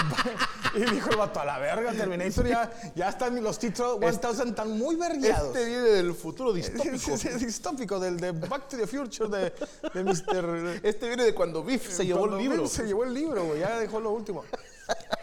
y 0.76 0.92
dijo 0.92 1.10
el 1.10 1.16
vato, 1.18 1.40
a 1.40 1.46
la 1.46 1.58
verga, 1.58 1.94
Terminator 1.94 2.48
ya, 2.48 2.72
ya 2.94 3.08
están 3.10 3.42
los 3.42 3.58
títulos 3.58 3.98
1000 4.00 4.48
están 4.50 4.78
muy 4.78 4.96
vergueados. 4.98 5.48
Este 5.56 5.66
viene 5.66 5.84
del 5.90 6.14
futuro 6.14 6.52
distópico. 6.52 7.18
Sí, 7.18 7.30
distópico, 7.30 7.98
del 7.98 8.20
de 8.20 8.32
Back 8.34 8.68
to 8.68 8.78
the 8.78 8.88
Future 8.88 9.30
de, 9.30 9.54
de 9.94 10.04
Mr. 10.04 10.82
Este 10.84 11.08
viene 11.08 11.24
de 11.24 11.34
cuando 11.34 11.64
Biff 11.64 11.90
se 11.92 12.06
llevó 12.06 12.26
el 12.26 12.38
libro. 12.38 12.68
Se 12.68 12.84
llevó 12.86 13.06
el 13.06 13.14
libro, 13.14 13.46
güey, 13.46 13.60
ya 13.62 13.80
dejó 13.80 14.02
lo 14.02 14.12
último. 14.12 14.44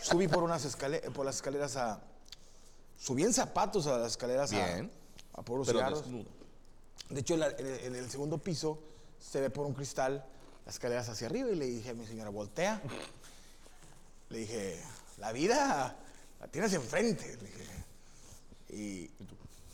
Subí 0.03 0.29
por, 0.29 0.43
unas 0.43 0.65
escale- 0.65 1.01
por 1.13 1.25
las 1.27 1.37
escaleras 1.37 1.77
a... 1.77 2.01
Subí 2.97 3.23
en 3.25 3.33
zapatos 3.33 3.87
a 3.87 3.99
las 3.99 4.13
escaleras 4.13 4.53
a- 4.53 4.57
Bien. 4.57 4.91
a, 5.35 5.43
por 5.43 5.59
los 5.59 5.69
cigarros. 5.69 6.03
desnudo. 6.03 6.27
De 7.11 7.21
hecho, 7.21 7.35
en, 7.35 7.41
la- 7.41 7.49
en 7.51 7.67
el, 7.67 7.79
en 7.81 7.95
el 7.97 8.11
segundo 8.11 8.39
piso 8.39 8.79
se 9.19 9.41
ve 9.41 9.51
por 9.51 9.67
un 9.67 9.75
cristal 9.75 10.25
las 10.67 10.75
escaleras 10.75 11.09
hacia 11.09 11.27
arriba 11.27 11.51
y 11.51 11.55
le 11.55 11.67
dije 11.67 11.91
a 11.91 11.95
mi 11.95 12.07
señora, 12.07 12.31
voltea. 12.31 12.81
Le 14.31 14.39
dije, 14.39 14.83
la 15.19 15.33
vida 15.33 15.97
la 16.41 16.49
tienes 16.49 16.73
enfrente. 16.75 17.37
Le 17.37 17.49
dije. 17.49 17.85
Y 18.71 19.11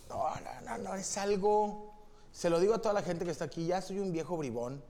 no, 0.08 0.28
no, 0.36 0.60
no, 0.62 0.78
no, 0.78 0.94
es 0.94 1.16
algo, 1.18 1.92
Se 2.32 2.48
lo 2.50 2.60
digo 2.60 2.74
a 2.74 2.78
toda 2.80 2.94
la 2.94 3.02
gente 3.02 3.24
que 3.24 3.30
está 3.32 3.44
aquí, 3.46 3.66
ya 3.66 3.82
soy 3.82 3.98
un 3.98 4.12
viejo 4.12 4.36
bribón, 4.36 4.82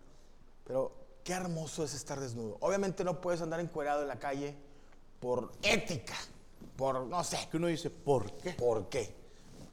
pero 0.64 0.92
qué 1.24 1.32
hermoso 1.32 1.84
es 1.84 1.94
estar 1.94 2.20
desnudo. 2.20 2.58
Obviamente 2.60 3.02
no 3.04 3.20
puedes 3.22 3.40
andar 3.40 3.60
encuerado 3.60 4.02
en 4.02 4.08
la 4.08 4.18
calle 4.18 4.54
por 5.24 5.52
ética, 5.62 6.14
por 6.76 7.06
no 7.06 7.24
sé, 7.24 7.48
Que 7.50 7.56
uno 7.56 7.68
dice, 7.68 7.88
¿por 7.88 8.30
qué? 8.32 8.50
por 8.50 8.90
qué. 8.90 9.16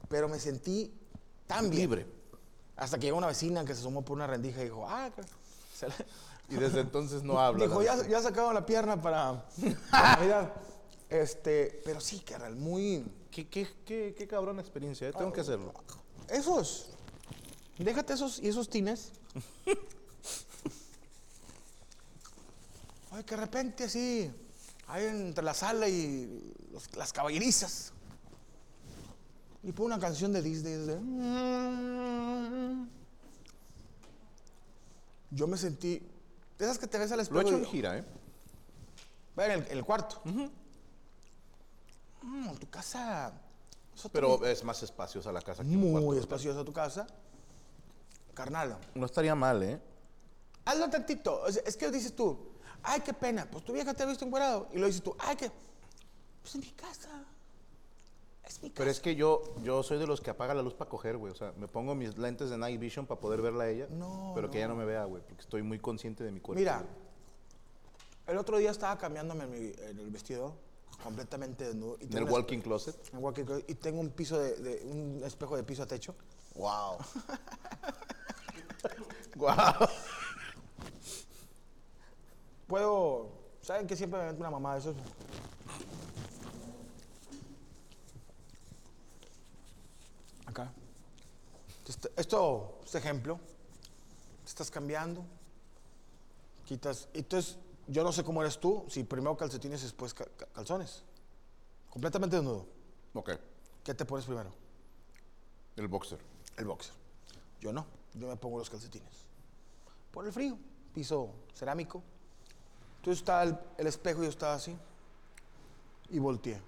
Pero 0.08 0.26
me 0.26 0.38
sentí 0.40 0.90
tan 1.46 1.68
bien. 1.68 1.82
Libre. 1.82 2.06
Hasta 2.74 2.98
que 2.98 3.04
llegó 3.04 3.18
una 3.18 3.26
vecina 3.26 3.62
que 3.62 3.74
se 3.74 3.80
asomó 3.80 4.00
por 4.02 4.16
una 4.16 4.26
rendija 4.26 4.62
y 4.62 4.64
dijo, 4.64 4.86
ah, 4.88 5.10
Y 6.48 6.54
desde 6.54 6.80
entonces 6.80 7.22
no 7.22 7.38
habla. 7.38 7.66
Dijo, 7.66 7.82
ya, 7.82 8.08
ya 8.08 8.22
sacaron 8.22 8.54
la 8.54 8.64
pierna 8.64 9.02
para, 9.02 9.46
para 9.90 10.16
Navidad. 10.16 10.54
Este, 11.10 11.82
pero 11.84 12.00
sí, 12.00 12.20
carnal, 12.20 12.56
muy... 12.56 13.04
¿Qué, 13.30 13.46
qué, 13.46 13.68
qué, 13.84 14.14
qué 14.16 14.26
cabrona 14.26 14.62
experiencia, 14.62 15.06
¿eh? 15.06 15.12
Tengo 15.12 15.30
que 15.30 15.42
hacerlo. 15.42 15.74
Esos. 16.30 16.88
Déjate 17.76 18.14
esos 18.14 18.38
y 18.38 18.48
esos 18.48 18.70
tines. 18.70 19.12
Ay, 23.10 23.24
que 23.24 23.34
de 23.34 23.40
repente 23.42 23.84
así, 23.84 24.32
ahí 24.92 25.06
entre 25.06 25.42
la 25.42 25.54
sala 25.54 25.88
y 25.88 26.54
los- 26.70 26.94
las 26.96 27.12
caballerizas. 27.12 27.92
Y 29.62 29.72
pone 29.72 29.94
una 29.94 29.98
canción 30.00 30.32
de 30.32 30.42
Disney. 30.42 30.74
de- 30.74 31.00
Yo 35.30 35.46
me 35.46 35.56
sentí. 35.56 36.02
Esas 36.58 36.78
que 36.78 36.86
te 36.86 36.98
ves 36.98 37.10
al 37.10 37.16
Lo 37.16 37.22
he 37.22 37.24
espejo. 37.24 37.40
hecho 37.48 37.56
en 37.56 37.64
gira, 37.64 37.98
¿eh? 37.98 38.04
En 39.36 39.66
el, 39.70 39.84
cuarto. 39.84 40.20
Mm, 40.24 40.46
tu 42.60 42.68
casa. 42.70 43.32
Pero 44.12 44.44
es 44.46 44.62
más 44.62 44.82
espaciosa 44.82 45.32
la 45.32 45.40
casa 45.42 45.62
que 45.62 45.70
un 45.70 45.76
muy 45.80 46.02
cuarto. 46.02 46.20
espaciosa 46.20 46.64
tu 46.64 46.72
casa. 46.72 47.06
Carnal, 48.34 48.78
No 48.94 49.06
estaría 49.06 49.34
mal, 49.34 49.62
¿eh? 49.62 49.80
hazlo 50.64 50.88
tantito. 50.90 51.46
Es 51.46 51.76
que 51.76 51.90
dices 51.90 52.14
tú, 52.14 52.51
ay, 52.82 53.00
qué 53.00 53.12
pena. 53.14 53.48
Pues 53.50 53.64
tu 53.64 53.72
vieja 53.72 53.94
te 53.94 54.02
ha 54.02 54.06
visto 54.06 54.24
encuerado. 54.24 54.68
Y 54.72 54.78
lo 54.78 54.86
dices 54.86 55.02
tú, 55.02 55.14
ay, 55.18 55.36
qué. 55.36 55.50
Pues 56.42 56.54
en 56.54 56.60
mi 56.62 56.70
casa. 56.72 57.24
Es 58.44 58.62
mi 58.62 58.70
casa. 58.70 58.78
Pero 58.78 58.90
es 58.90 59.00
que 59.00 59.14
yo, 59.14 59.54
yo 59.62 59.82
soy 59.82 59.98
de 59.98 60.06
los 60.06 60.20
que 60.20 60.30
apaga 60.30 60.52
la 60.54 60.62
luz 60.62 60.74
para 60.74 60.90
coger, 60.90 61.16
güey. 61.16 61.32
O 61.32 61.36
sea, 61.36 61.52
me 61.56 61.68
pongo 61.68 61.94
mis 61.94 62.18
lentes 62.18 62.50
de 62.50 62.58
night 62.58 62.80
vision 62.80 63.06
para 63.06 63.20
poder 63.20 63.40
verla 63.40 63.64
a 63.64 63.68
ella. 63.70 63.86
No, 63.90 64.32
Pero 64.34 64.50
que 64.50 64.58
ella 64.58 64.68
no. 64.68 64.74
me 64.76 64.84
vea, 64.84 65.04
güey. 65.04 65.22
Porque 65.22 65.42
estoy 65.42 65.62
muy 65.62 65.78
consciente 65.78 66.24
de 66.24 66.32
mi 66.32 66.40
cuerpo. 66.40 66.58
Mira, 66.58 66.84
el 68.26 68.36
otro 68.38 68.58
día 68.58 68.70
estaba 68.70 68.98
cambiándome 68.98 69.44
en, 69.44 69.50
mi- 69.50 69.72
en 69.84 69.98
el 69.98 70.10
vestido, 70.10 70.56
completamente 71.02 71.64
desnudo. 71.66 71.96
Y 72.00 72.04
En 72.06 72.18
el 72.18 72.24
walking 72.24 72.58
closet. 72.60 72.96
en 73.10 73.18
el 73.18 73.24
walking 73.24 73.44
closet, 73.44 73.70
Y 73.70 73.74
tengo 73.76 74.00
un 74.00 74.10
piso 74.10 74.38
de, 74.38 74.56
de- 74.56 74.84
un 74.86 75.22
espejo 75.24 75.56
de 75.56 75.62
piso 75.62 75.82
a 75.84 75.86
techo. 75.86 76.14
Wow. 76.54 76.98
wow. 79.36 79.54
Puedo. 82.72 83.28
¿Saben 83.60 83.86
que 83.86 83.94
siempre 83.94 84.18
me 84.18 84.28
meto 84.28 84.38
una 84.40 84.48
mamá 84.50 84.72
de 84.72 84.80
esos? 84.80 84.96
Acá. 90.46 90.72
Este- 91.88 92.12
Esto, 92.16 92.80
este 92.84 92.98
ejemplo. 92.98 93.38
Te 94.44 94.48
estás 94.48 94.70
cambiando. 94.70 95.24
Quitas. 96.66 97.08
Entonces, 97.14 97.58
yo 97.86 98.02
no 98.02 98.12
sé 98.12 98.24
cómo 98.24 98.42
eres 98.42 98.58
tú, 98.58 98.84
si 98.88 99.04
primero 99.04 99.36
calcetines 99.36 99.80
y 99.80 99.84
después 99.84 100.14
ca- 100.14 100.24
ca- 100.36 100.46
calzones. 100.46 101.02
Completamente 101.90 102.36
desnudo. 102.36 102.66
Ok. 103.14 103.32
¿Qué 103.84 103.94
te 103.94 104.04
pones 104.04 104.24
primero? 104.24 104.50
El 105.76 105.88
boxer. 105.88 106.18
El 106.56 106.64
boxer. 106.66 106.94
Yo 107.60 107.72
no. 107.72 107.86
Yo 108.14 108.28
me 108.28 108.36
pongo 108.36 108.58
los 108.58 108.70
calcetines. 108.70 109.26
Por 110.10 110.26
el 110.26 110.32
frío. 110.32 110.56
Piso 110.94 111.30
cerámico. 111.54 112.02
Entonces 113.02 113.18
está 113.18 113.42
el, 113.42 113.58
el 113.78 113.86
espejo 113.88 114.20
y 114.22 114.26
yo 114.26 114.30
estaba 114.30 114.54
así. 114.54 114.78
Y 116.10 116.20
volteé. 116.20 116.62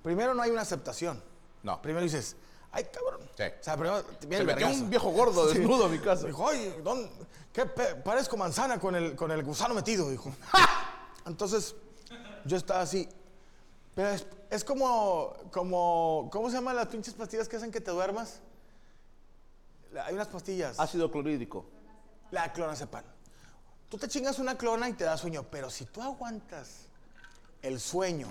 Primero 0.00 0.34
no 0.34 0.42
hay 0.42 0.52
una 0.52 0.60
aceptación. 0.62 1.20
No. 1.64 1.82
Primero 1.82 2.04
dices, 2.04 2.36
ay, 2.70 2.84
cabrón. 2.84 3.28
Sí. 3.36 3.42
O 3.42 3.64
sea, 3.64 3.76
primero 3.76 4.04
viene 4.20 4.36
Se 4.36 4.40
el 4.42 4.46
metió 4.46 4.68
un 4.68 4.88
viejo 4.88 5.10
gordo 5.10 5.48
Sí. 5.52 5.58
desnudo 5.58 5.86
a 5.86 5.88
mi 5.88 5.98
casa. 5.98 6.28
Dijo, 6.28 6.48
¿dónde? 6.84 7.10
¿qué 7.52 7.66
parezco 7.66 8.36
manzana 8.36 8.78
con 8.78 8.94
el, 8.94 9.16
con 9.16 9.32
el 9.32 9.42
gusano 9.42 9.74
metido? 9.74 10.08
Dijo. 10.10 10.32
Entonces, 11.26 11.74
yo 12.44 12.56
estaba 12.56 12.82
así. 12.82 13.08
Pero 13.96 14.10
es, 14.10 14.28
es 14.48 14.62
como, 14.62 15.34
como, 15.50 16.28
¿cómo 16.30 16.50
se 16.50 16.54
llaman 16.54 16.76
las 16.76 16.86
pinches 16.86 17.14
pastillas 17.14 17.48
que 17.48 17.56
hacen 17.56 17.72
que 17.72 17.80
te 17.80 17.90
duermas? 17.90 18.42
Hay 20.04 20.14
unas 20.14 20.28
pastillas. 20.28 20.78
Ácido 20.78 21.10
clorhídrico. 21.10 21.64
La 22.30 22.52
clonazepam. 22.52 23.02
Tú 23.88 23.98
te 23.98 24.08
chingas 24.08 24.38
una 24.38 24.56
clona 24.58 24.88
y 24.88 24.94
te 24.94 25.04
da 25.04 25.16
sueño, 25.16 25.44
pero 25.50 25.70
si 25.70 25.84
tú 25.86 26.02
aguantas 26.02 26.86
el 27.62 27.78
sueño 27.80 28.26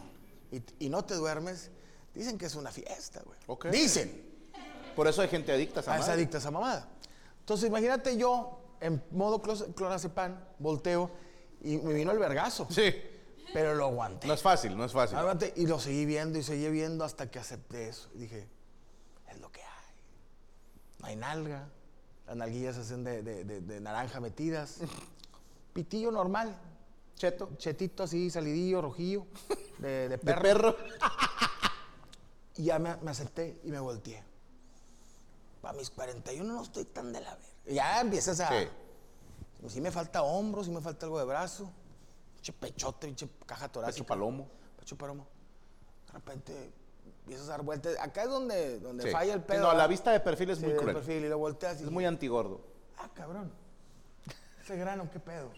y, 0.51 0.61
y 0.85 0.89
no 0.89 1.05
te 1.05 1.15
duermes, 1.15 1.71
dicen 2.13 2.37
que 2.37 2.45
es 2.45 2.55
una 2.55 2.71
fiesta, 2.71 3.21
güey. 3.25 3.37
Ok. 3.47 3.67
Dicen. 3.67 4.23
Por 4.95 5.07
eso 5.07 5.21
hay 5.21 5.27
gente 5.29 5.51
adicta 5.51 5.79
a 5.79 5.83
esa 5.83 5.91
Ah, 5.93 5.95
es 5.95 6.01
madre. 6.01 6.13
adicta 6.13 6.37
a 6.37 6.39
esa 6.39 6.51
mamada. 6.51 6.87
Entonces, 7.39 7.67
imagínate 7.69 8.17
yo 8.17 8.61
en 8.81 9.01
modo 9.11 9.41
clonazepam, 9.41 10.37
volteo 10.59 11.11
y 11.61 11.77
me 11.77 11.93
vino 11.93 12.11
el 12.11 12.19
vergazo. 12.19 12.67
Sí. 12.69 12.93
Pero 13.53 13.75
lo 13.75 13.85
aguanté. 13.85 14.27
No 14.27 14.33
es 14.33 14.41
fácil, 14.41 14.75
no 14.75 14.83
es 14.85 14.91
fácil. 14.91 15.17
Aguanté 15.17 15.53
y 15.55 15.65
lo 15.67 15.79
seguí 15.79 16.05
viendo 16.05 16.37
y 16.39 16.43
seguí 16.43 16.69
viendo 16.69 17.03
hasta 17.05 17.29
que 17.31 17.39
acepté 17.39 17.87
eso. 17.89 18.09
Y 18.15 18.19
dije, 18.19 18.47
es 19.29 19.39
lo 19.39 19.51
que 19.51 19.61
hay. 19.61 19.93
No 20.99 21.07
hay 21.07 21.15
nalga. 21.15 21.67
Las 22.27 22.35
nalguillas 22.37 22.75
se 22.75 22.81
hacen 22.81 23.03
de, 23.03 23.21
de- 23.21 23.43
de- 23.43 23.61
de 23.61 23.79
naranja 23.81 24.19
metidas. 24.19 24.79
Pitillo 25.75 26.09
normal. 26.09 26.55
Cheto. 27.15 27.49
Chetito 27.57 28.03
así, 28.03 28.29
salidillo, 28.29 28.81
rojillo. 28.81 29.25
De, 29.79 29.89
de 29.89 30.09
De 30.09 30.17
perro. 30.17 30.41
perro. 30.41 30.75
Y 32.57 32.63
ya 32.63 32.79
me, 32.79 32.95
me 33.01 33.11
acepté 33.11 33.59
y 33.65 33.71
me 33.71 33.79
volteé. 33.81 34.23
Para 35.61 35.77
mis 35.77 35.89
41 35.89 36.53
no 36.53 36.63
estoy 36.63 36.85
tan 36.85 37.11
de 37.11 37.19
la 37.19 37.31
verga. 37.35 37.49
Ya 37.67 37.99
empiezas 37.99 38.39
a. 38.39 38.47
Sí. 38.47 38.67
Pues 39.59 39.73
sí 39.73 39.81
me 39.81 39.91
falta 39.91 40.23
hombro, 40.23 40.63
sí 40.63 40.71
me 40.71 40.79
falta 40.79 41.05
algo 41.05 41.19
de 41.19 41.25
brazo. 41.25 41.69
Pinche 42.35 42.53
pechote, 42.53 43.07
pinche 43.07 43.27
caja 43.45 43.67
torácica. 43.69 43.95
Pecho 43.95 44.07
palomo. 44.07 44.47
Pecho 44.79 44.95
palomo. 44.97 45.27
De 46.07 46.13
repente 46.13 46.71
empiezas 47.23 47.47
a 47.49 47.51
dar 47.51 47.63
vueltas. 47.63 47.97
Acá 47.99 48.23
es 48.23 48.29
donde, 48.29 48.79
donde 48.79 49.03
Sí. 49.03 49.09
falla 49.11 49.33
el 49.33 49.41
pedo. 49.43 49.63
no, 49.63 49.73
la 49.73 49.87
vista 49.87 50.11
de 50.13 50.21
perfil 50.21 50.51
es 50.51 50.59
Sí, 50.59 50.65
muy 50.65 50.75
cruel. 50.77 50.95
perfil 50.95 51.25
y 51.25 51.27
lo 51.27 51.37
volteas 51.37 51.81
y 51.81 51.83
Es 51.83 51.91
muy 51.91 52.05
antigordo. 52.05 52.61
Ah, 52.97 53.09
cabrón. 53.13 53.51
Ese 54.65 54.77
grano, 54.77 55.07
¿qué 55.11 55.19
pedo? 55.19 55.51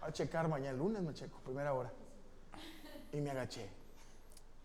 A 0.00 0.12
checar 0.12 0.46
mañana, 0.46 0.70
el 0.70 0.78
lunes 0.78 1.02
me 1.02 1.12
checo, 1.14 1.40
primera 1.40 1.74
hora. 1.74 1.92
Y 3.12 3.20
me 3.20 3.32
agaché. 3.32 3.68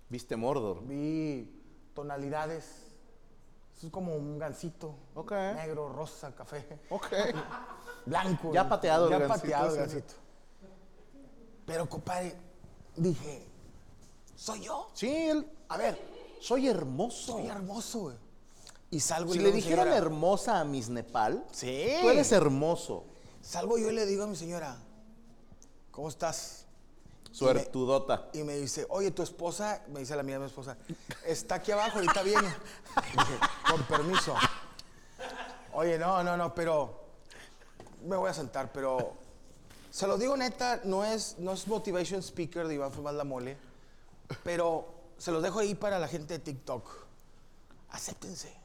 Viste 0.08 0.36
Mordor. 0.36 0.86
Vi 0.86 1.50
tonalidades. 1.96 2.86
Eso 3.75 3.88
es 3.88 3.91
como 3.91 4.15
un 4.15 4.38
gansito. 4.38 4.94
Ok. 5.15 5.32
Negro, 5.32 5.91
rosa, 5.91 6.32
café, 6.36 6.79
Ok. 6.91 7.08
blanco. 8.06 8.53
Ya 8.53 8.70
pateado 8.70 9.06
el 9.06 9.13
Ya 9.13 9.18
gansito, 9.18 9.41
pateado 9.41 9.74
el 9.74 9.79
gansito. 9.79 10.13
Pero, 11.65 11.89
compadre, 11.89 12.36
dije, 12.98 13.48
¿soy 14.36 14.62
yo? 14.62 14.91
Sí, 14.94 15.10
él. 15.12 15.51
A 15.70 15.77
ver, 15.77 16.00
soy 16.39 16.68
hermoso. 16.68 17.32
Soy 17.32 17.48
hermoso, 17.48 18.00
güey. 18.01 18.18
Y 18.91 19.00
salgo 19.00 19.32
y 19.34 19.38
Si 19.39 19.44
le 19.44 19.60
señora, 19.60 19.98
hermosa 19.98 20.60
a 20.60 20.65
Miss 20.65 20.88
Nepal, 20.89 21.44
Sí. 21.51 21.96
tú 22.00 22.12
eres 22.12 22.32
hermoso. 22.32 23.06
Salgo 23.41 23.77
yo 23.77 23.89
y 23.89 23.93
le 23.93 24.05
digo 24.05 24.24
a 24.24 24.27
mi 24.27 24.36
señora, 24.36 24.77
¿cómo 25.91 26.10
estás? 26.10 26.65
Suertudota. 27.31 28.29
Y 28.34 28.43
me 28.43 28.58
dice, 28.58 28.86
oye, 28.89 29.12
tu 29.12 29.22
esposa, 29.22 29.84
me 29.89 30.00
dice 30.00 30.15
la 30.15 30.24
mía 30.24 30.39
mi 30.39 30.46
esposa, 30.46 30.77
está 31.25 31.55
aquí 31.55 31.72
abajo, 31.72 31.98
ahorita 32.00 32.24
viene. 32.24 32.48
Dije, 32.48 33.39
con 33.69 33.84
permiso. 33.84 34.36
Oye, 35.74 35.98
no, 35.98 36.24
no, 36.24 36.36
no, 36.36 36.53
pero 36.53 37.00
me 38.05 38.15
voy 38.15 38.29
a 38.29 38.34
sentar, 38.34 38.72
pero 38.72 39.13
se 39.91 40.08
lo 40.08 40.17
digo 40.17 40.36
neta, 40.36 40.81
no 40.84 41.03
es, 41.03 41.38
no 41.39 41.53
es 41.53 41.67
motivation 41.67 42.22
speaker 42.22 42.67
de 42.67 42.75
Iván 42.75 42.91
Fumar 42.91 43.13
la 43.13 43.24
Mole, 43.24 43.58
pero 44.43 44.88
se 45.17 45.31
los 45.31 45.43
dejo 45.43 45.60
ahí 45.60 45.75
para 45.75 46.00
la 46.00 46.08
gente 46.08 46.36
de 46.36 46.39
TikTok. 46.39 46.89
Acéptense. 47.89 48.59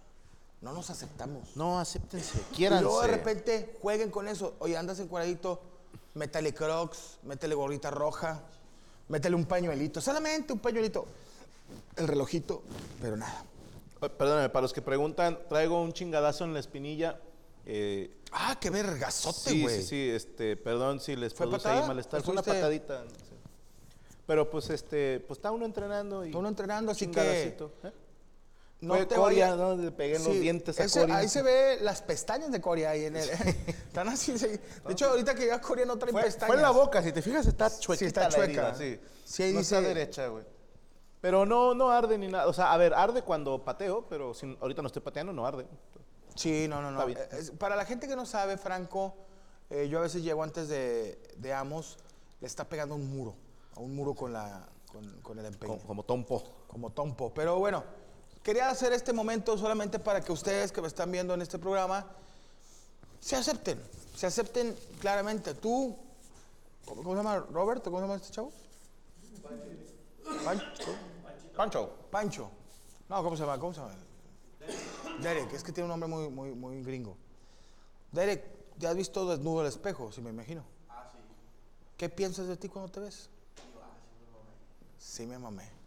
No 0.61 0.73
nos 0.73 0.89
aceptamos. 0.91 1.57
No, 1.57 1.79
acéptense. 1.79 2.39
Y 2.53 2.55
Quiéranse. 2.57 2.85
luego 2.85 3.03
de 3.03 3.09
repente 3.09 3.77
jueguen 3.83 4.11
con 4.11 4.29
eso. 4.29 4.55
Oye, 4.61 4.77
andas 4.77 4.99
encuadradito, 5.01 5.61
métele 6.15 6.55
crocs, 6.55 7.19
métele 7.25 7.55
gorrita 7.55 7.91
roja, 7.91 8.41
métele 9.09 9.37
un 9.37 9.45
pañuelito, 9.45 10.01
solamente 10.01 10.53
un 10.53 10.61
pañuelito. 10.61 11.07
El 11.97 12.09
relojito, 12.09 12.63
pero 13.01 13.17
nada. 13.17 13.45
Perdóname, 14.01 14.49
para 14.49 14.63
los 14.63 14.73
que 14.73 14.83
preguntan, 14.83 15.39
traigo 15.49 15.81
un 15.83 15.93
chingadazo 15.93 16.45
en 16.45 16.53
la 16.55 16.61
espinilla. 16.61 17.19
Eh, 17.67 18.11
Ah, 18.33 18.59
qué 18.61 18.69
vergazote, 18.69 19.51
sí, 19.51 19.63
güey. 19.63 19.81
sí, 19.81 19.89
sí, 19.89 20.11
este, 20.11 20.57
perdón 20.57 21.01
si 21.01 21.15
les 21.17 21.33
¿Fue 21.33 21.47
produce 21.47 21.63
patada? 21.65 21.83
ahí 21.83 21.89
malestar. 21.89 22.21
Fue 22.23 22.33
una 22.33 22.41
¿Estuviste- 22.43 22.61
patadita. 22.61 23.05
sí. 23.09 23.35
Pero 24.27 24.51
pues 24.51 24.71
este, 24.71 25.21
pues 25.21 25.39
está 25.39 25.53
uno 25.53 25.65
entrenando 25.65 26.25
y. 26.25 26.29
Está 26.29 26.39
uno 26.39 26.49
entrenando, 26.49 26.93
así 26.93 27.07
que- 27.07 27.21
¿eh? 27.55 27.93
No 28.81 28.95
Fue 28.97 29.07
te 29.07 29.15
Coria, 29.15 29.51
vayas- 29.55 29.59
¿no? 29.59 29.77
Le 29.77 29.91
pegué 29.93 30.17
en 30.17 30.25
los 30.25 30.33
Sí, 30.33 30.39
dientes 30.41 30.79
a 30.79 30.85
ese- 30.85 31.01
Coria. 31.01 31.17
Ahí 31.17 31.29
se 31.29 31.43
ve 31.43 31.79
las 31.81 32.03
pestañas 32.03 32.51
de 32.53 32.61
Coria 32.61 32.91
ahí 32.91 33.05
en 33.07 33.17
el. 33.17 33.29
Están 33.31 34.09
así. 34.09 34.37
sí. 34.39 34.47
De 34.49 34.93
hecho, 34.93 35.07
ahorita 35.09 35.35
que 35.35 35.43
llega 35.43 35.61
Coria 35.61 35.87
no 35.87 35.97
trae 35.97 36.13
Fue, 36.13 36.23
pestañas. 36.23 36.47
fue 36.49 36.57
en 36.57 36.63
la 36.63 36.71
boca, 36.71 37.03
si 37.03 37.13
te 37.13 37.23
fijas 37.23 37.47
está 37.47 37.71
chuequita 37.79 38.07
está 38.07 38.21
la 38.25 38.29
chueca. 38.31 38.69
herida, 38.71 38.75
sí. 38.75 39.01
Sí, 39.25 39.43
ahí 39.45 39.53
no 39.55 39.61
dice- 39.61 39.77
está 39.77 39.89
derecha, 39.89 40.27
güey. 40.29 40.45
Pero 41.23 41.47
no, 41.47 41.73
no 41.75 41.91
arde 41.91 42.19
ni 42.19 42.29
nada. 42.29 42.47
O 42.47 42.53
sea, 42.53 42.73
a 42.73 42.77
ver, 42.77 42.93
arde 42.93 43.23
cuando 43.23 43.65
pateo, 43.65 44.07
pero 44.09 44.35
si 44.35 44.55
ahorita 44.61 44.83
no 44.83 44.89
estoy 44.89 45.01
pateando, 45.01 45.33
no 45.33 45.47
arde. 45.47 45.67
Sí, 46.35 46.67
no, 46.69 46.83
no, 46.83 46.91
no. 46.91 47.09
Está. 47.09 47.39
Eh, 47.39 47.43
para 47.59 47.77
la 47.77 47.87
gente 47.87 48.07
que 48.07 48.17
no 48.17 48.27
sabe, 48.27 48.59
Franco, 48.59 49.15
eh, 49.71 49.89
yo 49.89 50.01
a 50.01 50.03
veces 50.03 50.23
llego 50.23 50.43
antes 50.43 50.69
de, 50.69 51.19
de 51.39 51.53
Amos, 51.55 51.97
le 52.41 52.47
está 52.47 52.69
pegando 52.69 52.95
un 52.97 53.09
muro. 53.17 53.35
A 53.77 53.81
un 53.81 53.95
muro 53.97 54.15
con, 54.15 54.35
la, 54.35 54.69
con, 54.93 55.21
con 55.23 55.39
el 55.39 55.47
empeño. 55.47 55.75
Como, 55.75 55.87
como 55.87 56.03
tompo. 56.03 56.43
como 56.69 56.91
Tompo. 56.91 57.33
Pero 57.33 57.59
bueno, 57.59 57.83
quería 58.45 58.69
hacer 58.69 58.93
este 58.93 59.13
momento 59.13 59.59
solamente 59.59 59.99
para 59.99 60.21
que 60.21 60.31
ustedes 60.31 60.71
que 60.71 60.81
me 60.83 60.87
están 60.87 61.11
viendo 61.11 61.35
en 61.35 61.43
este 61.43 61.59
programa 61.59 62.07
se 63.19 63.35
acepten, 63.35 63.83
se 64.15 64.27
acepten 64.27 64.77
claramente. 65.01 65.55
Tú, 65.55 65.97
¿cómo, 66.85 67.03
cómo 67.03 67.17
se 67.17 67.23
llama 67.23 67.39
Roberto? 67.51 67.91
¿Cómo 67.91 67.99
se 67.99 68.03
llama 68.03 68.17
este 68.17 68.31
chavo? 68.31 68.53
Pancho. 70.45 70.95
Pancho. 71.57 71.91
Pancho. 72.11 72.51
No, 73.09 73.23
¿cómo 73.23 73.35
se 73.35 73.43
llama? 73.43 73.59
¿Cómo 73.59 73.73
se 73.73 73.81
llama? 73.81 73.95
Derek, 75.21 75.53
es 75.55 75.65
que 75.65 75.73
tiene 75.73 75.85
un 75.91 75.99
nombre 75.99 76.09
muy, 76.09 76.29
muy, 76.29 76.55
muy 76.55 76.83
gringo. 76.83 77.17
Derek, 78.13 78.45
¿te 78.79 78.87
has 78.87 78.95
visto 78.95 79.27
desnudo 79.27 79.61
al 79.61 79.67
espejo? 79.67 80.13
Sí, 80.13 80.21
me 80.21 80.31
imagino. 80.31 80.65
Ah, 80.91 81.11
sí. 81.13 81.19
¿Qué 81.97 82.11
piensas 82.11 82.47
de 82.47 82.59
ti 82.59 82.69
cuando 82.69 82.93
te 82.93 83.01
ves? 83.01 83.31
Sí, 84.99 85.27
me 85.27 85.39
mamé. 85.39 85.84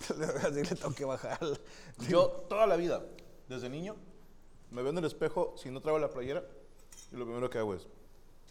Así 0.46 0.62
le 0.62 0.74
tengo 0.74 0.94
que 0.94 1.04
bajar. 1.04 1.38
Yo 2.08 2.28
toda 2.48 2.66
la 2.66 2.76
vida, 2.76 3.02
desde 3.48 3.68
niño, 3.68 3.96
me 4.70 4.82
veo 4.82 4.90
en 4.90 4.98
el 4.98 5.04
espejo 5.04 5.54
si 5.56 5.70
no 5.70 5.80
traigo 5.80 5.98
la 5.98 6.10
playera 6.10 6.44
y 7.12 7.16
lo 7.16 7.24
primero 7.24 7.48
que 7.48 7.58
hago 7.58 7.74
es... 7.74 7.86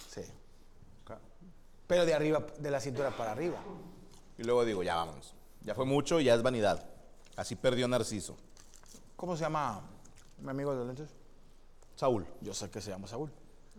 Sí. 0.10 0.22
acá. 1.04 1.20
Pero 1.88 2.06
de 2.06 2.14
arriba, 2.14 2.46
de 2.60 2.72
la 2.72 2.80
cintura 2.80 3.16
para 3.16 3.32
arriba. 3.32 3.58
Y 4.38 4.44
luego 4.44 4.66
digo, 4.66 4.84
ya 4.84 4.96
vámonos. 4.96 5.34
Ya 5.62 5.76
fue 5.76 5.86
mucho, 5.86 6.20
ya 6.20 6.34
es 6.34 6.42
vanidad. 6.42 6.86
Así 7.36 7.56
perdió 7.56 7.88
Narciso. 7.88 8.38
¿Cómo 9.16 9.36
se 9.36 9.44
llama 9.44 9.82
mi 10.40 10.50
amigo 10.50 10.72
de 10.72 10.78
los 10.78 10.88
lentes? 10.88 11.10
Saúl. 11.96 12.26
Yo 12.42 12.54
sé 12.54 12.70
que 12.70 12.82
se 12.82 12.92
llama 12.92 13.08
Saúl. 13.08 13.32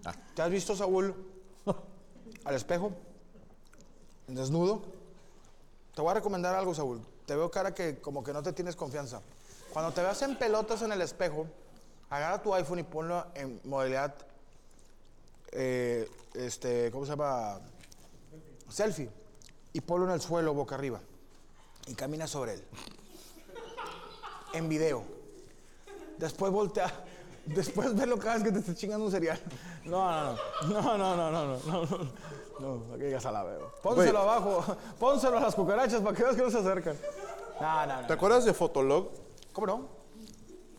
Ah. 0.05 0.15
¿Te 0.35 0.43
has 0.43 0.51
visto, 0.51 0.75
Saúl, 0.75 1.15
al 2.45 2.55
espejo? 2.55 2.93
Desnudo. 4.27 4.83
Te 5.95 6.03
voy 6.03 6.11
a 6.11 6.15
recomendar 6.15 6.55
algo, 6.55 6.75
Saúl. 6.75 7.01
Te 7.27 7.35
veo 7.35 7.51
cara 7.51 7.75
que 7.75 7.99
como 7.99 8.23
que 8.23 8.33
no 8.33 8.43
te 8.43 8.53
tienes 8.53 8.77
confianza. 8.77 9.21
Cuando 9.73 9.93
te 9.93 10.01
veas 10.01 10.23
en 10.23 10.39
pelotas 10.39 10.83
en 10.83 10.93
el 10.93 11.03
espejo, 11.03 11.47
agarra 12.09 12.43
tu 12.43 12.55
iPhone 12.55 12.79
y 12.79 12.83
ponlo 12.85 13.27
en 13.35 13.61
modalidad, 13.65 14.15
eh, 15.53 16.09
este, 16.35 16.91
¿cómo 16.91 17.05
se 17.05 17.11
llama? 17.11 17.61
Selfie. 18.69 19.11
Y 19.73 19.81
ponlo 19.81 20.07
en 20.07 20.13
el 20.13 20.21
suelo, 20.21 20.55
boca 20.55 20.77
arriba. 20.77 21.01
Y 21.87 21.95
camina 21.95 22.27
sobre 22.27 22.55
él. 22.55 22.65
En 24.55 24.69
video. 24.69 25.05
Después 26.19 26.53
voltea. 26.53 26.93
Después 27.47 27.95
verlo 27.95 28.19
cada 28.19 28.35
vez 28.35 28.45
que 28.45 28.53
te 28.53 28.59
estés 28.61 28.77
chingando 28.77 29.05
un 29.05 29.11
cereal. 29.11 29.41
No, 29.87 30.11
no, 30.11 30.33
no. 30.33 30.83
No, 30.83 30.99
no, 30.99 31.17
no, 31.17 31.31
no, 31.31 31.47
no. 31.47 31.59
No, 31.67 31.87
no. 31.87 32.27
No, 32.59 32.97
digas 32.97 33.25
a 33.27 33.33
la 33.33 33.45
veo. 33.45 33.73
Pónselo 33.83 34.19
abajo. 34.21 34.77
Pónselo 34.99 35.37
a 35.39 35.41
las 35.41 35.55
cucarachas 35.55 36.01
para 36.01 36.17
que 36.17 36.23
veas 36.23 36.37
que 36.37 36.43
no 36.43 36.51
se 36.51 36.59
acercan. 36.59 36.97
No, 37.61 37.87
no, 37.87 38.01
¿Te 38.03 38.09
no. 38.09 38.15
acuerdas 38.15 38.45
de 38.45 38.55
Fotolog? 38.55 39.11
¿Cómo 39.53 39.67
no? 39.67 39.89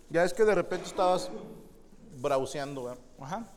Ya 0.09 0.23
es 0.23 0.33
que 0.33 0.43
de 0.43 0.55
repente 0.55 0.87
estabas 0.87 1.29
browseando, 2.19 2.85
¿verdad? 2.85 2.99
Ajá. 3.19 3.47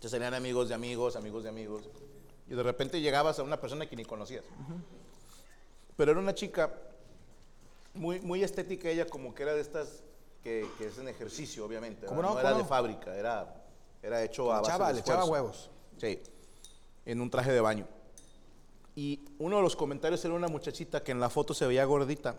Te 0.00 0.08
salían 0.08 0.34
amigos 0.34 0.68
de 0.68 0.74
amigos, 0.74 1.16
amigos 1.16 1.44
de 1.44 1.48
amigos. 1.48 1.82
Y 2.48 2.54
de 2.54 2.62
repente 2.62 3.00
llegabas 3.00 3.38
a 3.38 3.42
una 3.42 3.60
persona 3.60 3.88
que 3.88 3.96
ni 3.96 4.04
conocías. 4.04 4.44
Pero 5.96 6.10
era 6.10 6.20
una 6.20 6.34
chica 6.34 6.74
muy, 7.94 8.20
muy 8.20 8.42
estética, 8.42 8.88
ella 8.88 9.06
como 9.06 9.34
que 9.34 9.44
era 9.44 9.54
de 9.54 9.60
estas 9.60 10.02
que, 10.42 10.68
que 10.78 10.86
es 10.86 10.98
en 10.98 11.08
ejercicio, 11.08 11.64
obviamente. 11.64 12.06
¿Cómo 12.06 12.20
¿verdad? 12.20 12.34
no? 12.34 12.40
era 12.40 12.48
¿Cómo 12.50 12.58
de 12.58 12.62
no? 12.64 12.68
fábrica, 12.68 13.16
era, 13.16 13.64
era 14.02 14.22
hecho 14.22 14.52
a 14.52 14.60
base 14.60 14.82
de 14.84 14.92
le 14.94 15.00
echaba 15.00 15.24
huevos. 15.24 15.70
Sí, 15.98 16.20
en 17.06 17.20
un 17.20 17.30
traje 17.30 17.52
de 17.52 17.60
baño. 17.60 17.86
Y 18.94 19.20
uno 19.38 19.56
de 19.56 19.62
los 19.62 19.76
comentarios 19.76 20.24
era 20.24 20.34
una 20.34 20.48
muchachita 20.48 21.02
que 21.02 21.12
en 21.12 21.20
la 21.20 21.30
foto 21.30 21.54
se 21.54 21.66
veía 21.66 21.84
gordita. 21.84 22.36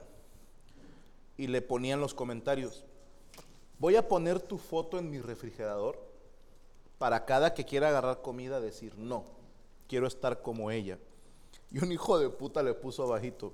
Y 1.37 1.47
le 1.47 1.61
ponían 1.61 1.99
los 1.99 2.13
comentarios. 2.13 2.85
Voy 3.79 3.95
a 3.95 4.07
poner 4.07 4.39
tu 4.39 4.57
foto 4.57 4.99
en 4.99 5.09
mi 5.09 5.19
refrigerador 5.19 5.99
para 6.99 7.25
cada 7.25 7.53
que 7.53 7.65
quiera 7.65 7.89
agarrar 7.89 8.21
comida 8.21 8.61
decir 8.61 8.95
no, 8.97 9.25
quiero 9.87 10.07
estar 10.07 10.41
como 10.41 10.69
ella. 10.69 10.99
Y 11.71 11.83
un 11.83 11.91
hijo 11.91 12.19
de 12.19 12.29
puta 12.29 12.61
le 12.61 12.73
puso 12.75 13.03
abajito. 13.03 13.51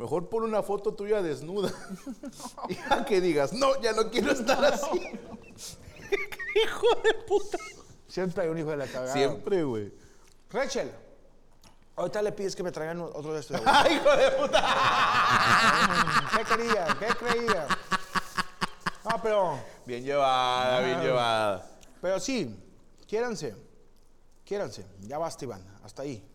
Mejor 0.00 0.30
pon 0.30 0.44
una 0.44 0.62
foto 0.62 0.94
tuya 0.94 1.20
desnuda. 1.20 1.70
y 2.70 2.78
a 2.90 3.04
que 3.04 3.20
digas, 3.20 3.52
no, 3.52 3.78
ya 3.82 3.92
no 3.92 4.10
quiero 4.10 4.32
estar 4.32 4.64
así. 4.64 4.98
hijo 6.64 6.86
de 7.04 7.14
puta. 7.28 7.58
Siempre 8.08 8.44
hay 8.44 8.48
un 8.48 8.58
hijo 8.58 8.70
de 8.70 8.78
la 8.78 8.86
cagada. 8.86 9.12
Siempre, 9.12 9.62
güey. 9.62 9.92
Rachel. 10.48 10.90
Ahorita 11.96 12.22
le 12.22 12.32
pides 12.32 12.56
que 12.56 12.62
me 12.62 12.72
traigan 12.72 12.98
otro 12.98 13.34
de 13.34 13.40
estos. 13.40 13.60
¡Ay, 13.66 13.96
hijo 13.96 14.16
de 14.16 14.30
puta! 14.30 14.64
¿Qué 16.34 16.44
quería? 16.44 16.96
¿Qué 16.98 17.06
creía? 17.16 17.68
No, 19.04 19.22
pero, 19.22 19.60
Bien 19.84 20.02
llevada, 20.02 20.80
bien 20.80 21.02
llevada. 21.02 21.70
pero 22.00 22.18
sí, 22.18 22.58
quiéranse. 23.06 23.54
Quiéranse. 24.46 24.86
Ya 25.00 25.18
basta, 25.18 25.44
Iván. 25.44 25.62
Hasta 25.84 26.00
ahí. 26.04 26.26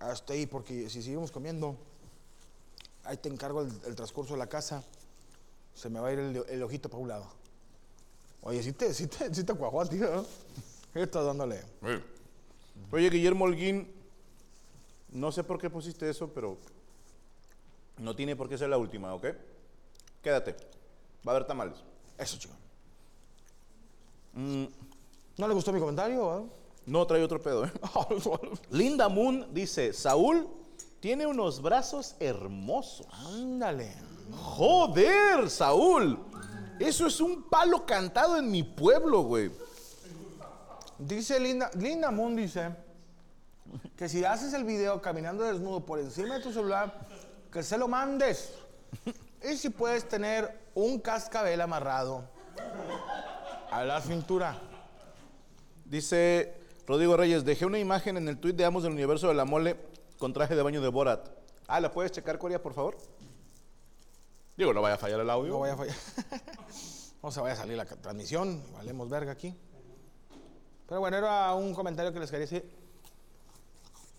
Hasta 0.00 0.34
ahí, 0.34 0.44
porque 0.44 0.90
si 0.90 1.02
seguimos 1.02 1.30
comiendo, 1.30 1.87
ahí 3.08 3.16
te 3.16 3.28
encargo 3.28 3.62
el, 3.62 3.72
el 3.86 3.94
transcurso 3.94 4.34
de 4.34 4.38
la 4.38 4.46
casa. 4.46 4.84
Se 5.74 5.88
me 5.88 5.98
va 5.98 6.08
a 6.08 6.12
ir 6.12 6.18
el, 6.18 6.44
el 6.48 6.62
ojito 6.62 6.88
para 6.88 7.02
un 7.02 7.08
lado. 7.08 7.26
Oye, 8.42 8.62
sí 8.62 8.72
te, 8.72 8.92
sí 8.92 9.06
te, 9.06 9.34
sí 9.34 9.44
te 9.44 9.54
cuajó 9.54 9.80
a 9.80 9.86
ti, 9.86 9.96
¿no? 9.96 10.24
¿Qué 10.92 11.02
estás 11.02 11.24
dándole? 11.24 11.62
Oye, 12.92 13.10
Guillermo 13.10 13.44
Holguín, 13.44 13.90
no 15.10 15.32
sé 15.32 15.42
por 15.42 15.58
qué 15.58 15.70
pusiste 15.70 16.08
eso, 16.08 16.28
pero 16.32 16.58
no 17.98 18.14
tiene 18.14 18.36
por 18.36 18.48
qué 18.48 18.58
ser 18.58 18.68
la 18.68 18.78
última, 18.78 19.14
¿ok? 19.14 19.26
Quédate. 20.22 20.52
Va 21.26 21.32
a 21.32 21.36
haber 21.36 21.46
tamales. 21.46 21.78
Eso, 22.16 22.38
chico. 22.38 22.54
Mm, 24.34 24.64
¿No 25.38 25.48
le 25.48 25.54
gustó 25.54 25.72
mi 25.72 25.80
comentario? 25.80 26.30
ah? 26.30 26.42
no 26.86 27.06
trae 27.06 27.22
otro 27.22 27.40
pedo, 27.40 27.66
¿eh? 27.66 27.72
Linda 28.70 29.08
Moon 29.08 29.46
dice, 29.52 29.92
Saúl 29.92 30.48
tiene 31.00 31.26
unos 31.26 31.62
brazos 31.62 32.16
hermosos. 32.20 33.06
Ándale. 33.12 33.94
Joder, 34.32 35.48
Saúl. 35.48 36.18
Eso 36.78 37.06
es 37.06 37.20
un 37.20 37.42
palo 37.44 37.86
cantado 37.86 38.36
en 38.36 38.50
mi 38.50 38.62
pueblo, 38.62 39.22
güey. 39.22 39.50
Dice 40.98 41.38
Linda, 41.38 41.70
Linda 41.78 42.10
Moon 42.10 42.34
dice 42.34 42.70
que 43.96 44.08
si 44.08 44.24
haces 44.24 44.52
el 44.54 44.64
video 44.64 45.00
caminando 45.00 45.44
desnudo 45.44 45.84
por 45.84 45.98
encima 45.98 46.34
de 46.36 46.42
tu 46.42 46.52
celular, 46.52 47.06
que 47.52 47.62
se 47.62 47.78
lo 47.78 47.88
mandes. 47.88 48.52
Y 49.42 49.56
si 49.56 49.70
puedes 49.70 50.08
tener 50.08 50.58
un 50.74 50.98
cascabel 50.98 51.60
amarrado 51.60 52.24
a 53.70 53.84
la 53.84 54.00
cintura. 54.00 54.58
Dice 55.84 56.54
Rodrigo 56.86 57.16
Reyes, 57.16 57.44
dejé 57.44 57.66
una 57.66 57.78
imagen 57.78 58.16
en 58.16 58.28
el 58.28 58.38
tuit 58.38 58.56
de 58.56 58.64
Amos 58.64 58.82
del 58.82 58.92
Universo 58.92 59.28
de 59.28 59.34
la 59.34 59.44
Mole 59.44 59.76
con 60.18 60.32
traje 60.32 60.54
de 60.56 60.62
baño 60.62 60.80
de 60.80 60.88
Borat. 60.88 61.28
Ah, 61.66 61.80
¿la 61.80 61.92
puedes 61.92 62.12
checar, 62.12 62.38
Coria, 62.38 62.62
por 62.62 62.74
favor? 62.74 62.96
Digo, 64.56 64.72
no 64.72 64.82
vaya 64.82 64.96
a 64.96 64.98
fallar 64.98 65.20
el 65.20 65.30
audio. 65.30 65.52
No 65.52 65.58
vaya 65.60 65.74
a 65.74 65.76
fallar. 65.76 65.96
no 67.22 67.30
se 67.30 67.40
vaya 67.40 67.54
a 67.54 67.56
salir 67.56 67.76
la 67.76 67.84
transmisión. 67.84 68.62
Valemos 68.72 69.08
verga 69.08 69.32
aquí. 69.32 69.54
Pero 70.88 71.00
bueno, 71.00 71.16
era 71.16 71.54
un 71.54 71.74
comentario 71.74 72.12
que 72.12 72.18
les 72.20 72.30
quería 72.30 72.46
decir. 72.46 72.68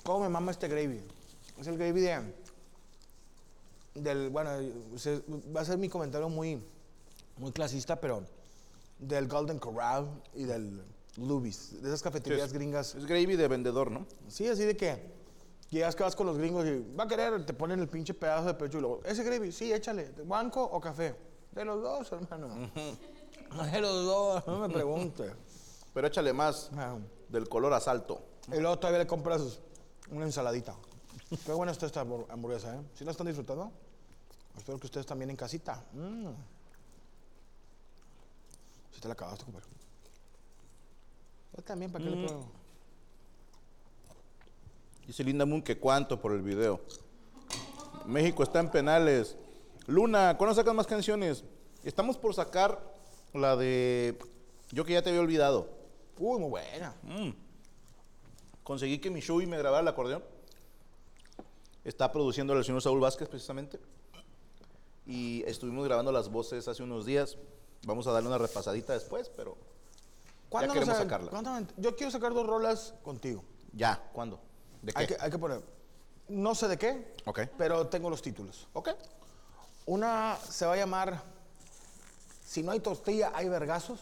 ¿Cómo 0.03 0.21
me 0.21 0.29
mama 0.29 0.51
este 0.51 0.67
gravy? 0.67 1.01
Es 1.59 1.67
el 1.67 1.77
gravy 1.77 1.99
de. 2.01 2.33
Del, 3.95 4.29
bueno, 4.29 4.51
se- 4.97 5.23
va 5.53 5.61
a 5.61 5.65
ser 5.65 5.77
mi 5.77 5.89
comentario 5.89 6.29
muy, 6.29 6.63
muy 7.37 7.51
clasista, 7.51 7.99
pero 7.99 8.23
del 8.99 9.27
Golden 9.27 9.59
Corral 9.59 10.07
y 10.33 10.43
del 10.43 10.81
Luby's, 11.17 11.81
de 11.81 11.89
esas 11.89 12.01
cafeterías 12.01 12.47
es- 12.47 12.53
gringas. 12.53 12.95
Es 12.95 13.05
gravy 13.05 13.35
de 13.35 13.47
vendedor, 13.47 13.91
¿no? 13.91 14.05
Sí, 14.29 14.47
así 14.47 14.63
de 14.63 14.77
que 14.77 15.18
llegas 15.69 15.95
que 15.95 16.03
vas 16.03 16.15
con 16.15 16.25
los 16.27 16.37
gringos 16.37 16.65
y 16.65 16.93
va 16.95 17.03
a 17.03 17.07
querer, 17.07 17.45
te 17.45 17.53
ponen 17.53 17.79
el 17.79 17.87
pinche 17.87 18.13
pedazo 18.13 18.45
de 18.47 18.53
pecho 18.55 18.77
y 18.77 18.81
luego, 18.81 19.01
ese 19.03 19.23
gravy, 19.23 19.51
sí, 19.51 19.71
échale, 19.71 20.11
¿banco 20.25 20.63
o 20.63 20.79
café? 20.81 21.15
De 21.51 21.65
los 21.65 21.81
dos, 21.81 22.11
hermano. 22.11 22.69
De 23.71 23.81
los 23.81 24.05
dos, 24.05 24.47
no 24.47 24.59
me 24.59 24.69
pregunte. 24.69 25.31
Pero 25.93 26.07
échale 26.07 26.31
más 26.33 26.69
Ah, 26.75 26.97
del 27.29 27.49
color 27.49 27.73
asalto. 27.73 28.21
Y 28.47 28.59
luego 28.59 28.77
todavía 28.77 28.99
le 28.99 29.07
compras 29.07 29.59
una 30.11 30.25
ensaladita. 30.25 30.75
Qué 31.45 31.51
buena 31.51 31.71
está 31.71 31.85
esta 31.87 32.01
hamburg- 32.03 32.27
hamburguesa, 32.29 32.75
¿eh? 32.75 32.79
¿Sí 32.95 33.03
la 33.05 33.11
están 33.11 33.27
disfrutando? 33.27 33.71
Espero 34.57 34.79
que 34.79 34.87
ustedes 34.87 35.05
también 35.05 35.29
en 35.29 35.35
casita. 35.35 35.83
Mm. 35.93 36.29
Si 38.93 38.99
te 39.01 39.07
la 39.07 39.13
acabaste, 39.13 39.45
compadre. 39.45 39.67
Yo 41.55 41.63
también, 41.63 41.91
¿para 41.91 42.03
qué 42.03 42.09
le 42.11 42.27
puedo? 42.27 42.45
Dice 45.09 45.23
Linda 45.23 45.43
Moon 45.43 45.63
que 45.63 45.75
cuánto 45.75 46.21
por 46.21 46.33
el 46.33 46.43
video. 46.43 46.81
México 48.05 48.43
está 48.43 48.59
en 48.59 48.69
penales. 48.69 49.37
Luna, 49.87 50.37
¿cuándo 50.37 50.53
sacas 50.53 50.75
más 50.75 50.85
canciones? 50.85 51.43
Estamos 51.83 52.15
por 52.15 52.35
sacar 52.35 52.79
la 53.33 53.55
de 53.55 54.19
Yo 54.71 54.85
que 54.85 54.93
ya 54.93 55.01
te 55.01 55.09
había 55.09 55.21
olvidado. 55.21 55.67
Uy, 56.19 56.39
muy 56.39 56.49
buena. 56.51 56.93
Conseguí 58.63 58.99
que 58.99 59.09
mi 59.09 59.19
show 59.19 59.41
y 59.41 59.47
me 59.47 59.57
grabara 59.57 59.81
el 59.81 59.87
acordeón. 59.87 60.23
Está 61.83 62.11
produciendo 62.11 62.53
el 62.53 62.63
señor 62.63 62.83
Saúl 62.83 62.99
Vázquez 62.99 63.27
precisamente. 63.27 63.79
Y 65.07 65.41
estuvimos 65.47 65.85
grabando 65.85 66.11
las 66.11 66.29
voces 66.29 66.67
hace 66.67 66.83
unos 66.83 67.07
días. 67.07 67.35
Vamos 67.87 68.05
a 68.05 68.11
darle 68.11 68.29
una 68.29 68.37
repasadita 68.37 68.93
después, 68.93 69.27
pero 69.35 69.57
¿Cuándo 70.49 70.71
queremos 70.71 70.97
sacarla. 70.97 71.65
Yo 71.77 71.95
quiero 71.95 72.11
sacar 72.11 72.31
dos 72.31 72.45
rolas 72.45 72.93
contigo. 73.01 73.43
ya, 73.73 74.07
¿cuándo? 74.13 74.39
¿De 74.81 74.93
qué? 74.93 74.99
Hay 74.99 75.07
que, 75.07 75.17
hay 75.19 75.29
que 75.31 75.37
poner. 75.37 75.61
No 76.29 76.53
sé 76.55 76.67
de 76.67 76.77
qué, 76.77 77.13
Ok. 77.25 77.41
pero 77.57 77.87
tengo 77.87 78.09
los 78.09 78.21
títulos. 78.21 78.67
Ok. 78.73 78.89
Una 79.85 80.37
se 80.49 80.65
va 80.65 80.73
a 80.73 80.77
llamar 80.77 81.23
Si 82.45 82.61
no 82.63 82.71
hay 82.71 82.79
tortilla, 82.79 83.31
hay 83.33 83.47
vergazos. 83.49 83.99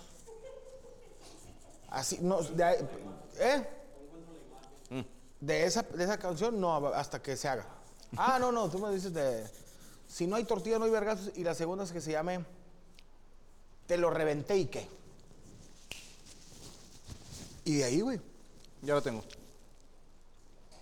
Así, 1.90 2.20
no, 2.22 2.42
de, 2.42 2.64
ahí- 2.64 2.90
¿eh? 3.40 3.68
De 5.40 5.66
esa, 5.66 5.84
de 5.84 6.04
esa 6.04 6.18
canción, 6.18 6.60
no, 6.60 6.76
hasta 6.88 7.22
que 7.22 7.38
se 7.38 7.48
haga. 7.48 7.66
Ah, 8.16 8.38
no, 8.40 8.52
no, 8.52 8.70
tú 8.70 8.80
me 8.80 8.92
dices 8.92 9.14
de 9.14 9.46
Si 10.08 10.26
no 10.28 10.36
hay 10.36 10.44
tortilla, 10.46 10.80
no 10.80 10.86
hay 10.86 10.92
vergazos. 10.92 11.32
Y 11.36 11.44
la 11.44 11.54
segunda 11.54 11.84
es 11.84 11.92
que 11.92 12.02
se 12.02 12.12
llame 12.12 12.44
Te 13.86 13.98
lo 13.98 14.10
reventé 14.10 14.58
y 14.58 14.66
qué. 14.66 14.88
Y 17.66 17.76
de 17.78 17.84
ahí, 17.84 18.02
güey. 18.02 18.20
Ya 18.82 18.96
la 18.96 19.02
tengo. 19.02 19.24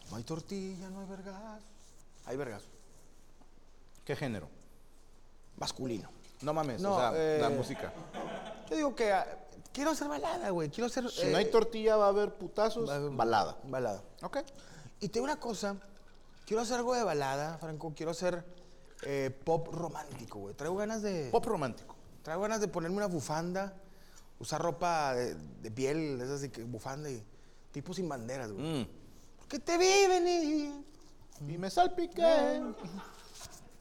No 0.09 0.17
hay 0.17 0.23
tortilla, 0.23 0.89
no 0.89 1.01
hay 1.01 1.07
vergazos. 1.07 1.63
Hay 2.25 2.37
vergazos. 2.37 2.69
¿Qué 4.03 4.15
género? 4.15 4.47
Masculino. 5.57 6.09
No 6.41 6.53
mames, 6.53 6.81
No, 6.81 6.95
o 6.95 6.99
sea, 6.99 7.11
eh, 7.15 7.39
la 7.41 7.49
música. 7.49 7.91
Yo 8.69 8.75
digo 8.75 8.95
que 8.95 9.11
ah, 9.11 9.25
quiero 9.73 9.91
hacer 9.91 10.07
balada, 10.07 10.49
güey. 10.49 10.69
Quiero 10.69 10.87
hacer. 10.87 11.09
Si 11.09 11.21
eh, 11.23 11.31
no 11.31 11.37
hay 11.37 11.49
tortilla 11.49 11.95
va 11.95 12.05
a 12.05 12.09
haber 12.09 12.33
putazos, 12.35 12.87
va 12.87 12.93
a 12.93 12.97
haber- 12.97 13.11
balada. 13.11 13.57
Balada. 13.63 14.01
Ok. 14.21 14.37
Y 14.99 15.07
te 15.07 15.13
digo 15.13 15.25
una 15.25 15.39
cosa. 15.39 15.75
Quiero 16.45 16.61
hacer 16.61 16.77
algo 16.77 16.93
de 16.93 17.03
balada, 17.03 17.57
Franco. 17.57 17.93
Quiero 17.95 18.11
hacer 18.11 18.43
eh, 19.03 19.31
pop 19.43 19.67
romántico, 19.73 20.39
güey. 20.39 20.53
Traigo 20.55 20.75
ganas 20.75 21.01
de. 21.01 21.29
Pop 21.31 21.45
romántico. 21.45 21.95
Traigo 22.21 22.41
ganas 22.43 22.59
de 22.59 22.67
ponerme 22.67 22.97
una 22.97 23.07
bufanda, 23.07 23.73
usar 24.39 24.61
ropa 24.61 25.13
de, 25.15 25.35
de 25.35 25.71
piel, 25.71 26.19
esas 26.21 26.39
así 26.41 26.49
que 26.49 26.63
bufanda 26.63 27.09
y 27.09 27.23
tipo 27.71 27.93
sin 27.93 28.09
banderas, 28.09 28.51
güey. 28.51 28.81
Mm. 28.81 28.87
Porque 29.47 29.59
te 29.59 29.77
vi 29.77 30.07
venir. 30.07 30.83
Y 31.47 31.57
me 31.57 31.69
salpiqué. 31.69 32.63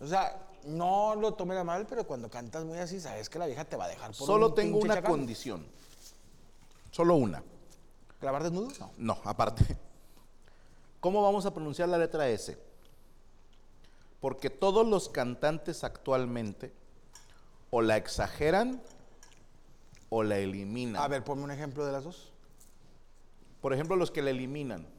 O 0.01 0.07
sea, 0.07 0.39
no 0.65 1.15
lo 1.15 1.33
tomé 1.33 1.57
a 1.57 1.65
mal, 1.65 1.87
pero 1.87 2.07
cuando 2.07 2.29
cantas 2.29 2.65
muy 2.65 2.77
así, 2.79 3.01
sabes 3.01 3.31
que 3.31 3.39
la 3.39 3.47
vieja 3.47 3.65
te 3.65 3.77
va 3.77 3.87
a 3.87 3.89
dejar 3.89 4.09
por 4.13 4.27
Solo 4.27 4.49
un 4.49 4.55
tengo 4.55 4.73
pinche 4.79 4.87
una 4.87 4.95
chacal. 4.97 5.11
condición. 5.11 5.67
Solo 6.91 7.15
una. 7.17 7.43
¿Grabar 8.21 8.43
desnudo? 8.43 8.69
No. 8.79 8.91
No, 8.99 9.21
aparte. 9.25 9.77
¿Cómo 11.01 11.23
vamos 11.23 11.47
a 11.47 11.55
pronunciar 11.55 11.89
la 11.89 11.97
letra 11.99 12.29
S? 12.29 12.59
Porque 14.21 14.51
todos 14.51 14.87
los 14.87 15.09
cantantes 15.09 15.83
actualmente 15.83 16.73
o 17.71 17.81
la 17.81 17.97
exageran 17.97 18.83
o 20.11 20.23
la 20.23 20.37
eliminan. 20.39 21.03
A 21.03 21.09
ver, 21.09 21.25
ponme 21.25 21.43
un 21.43 21.51
ejemplo 21.51 21.85
de 21.87 21.93
las 21.93 22.05
dos. 22.05 22.33
Por 23.61 23.73
ejemplo, 23.73 23.97
los 23.97 24.11
que 24.11 24.21
la 24.23 24.31
eliminan. 24.31 24.94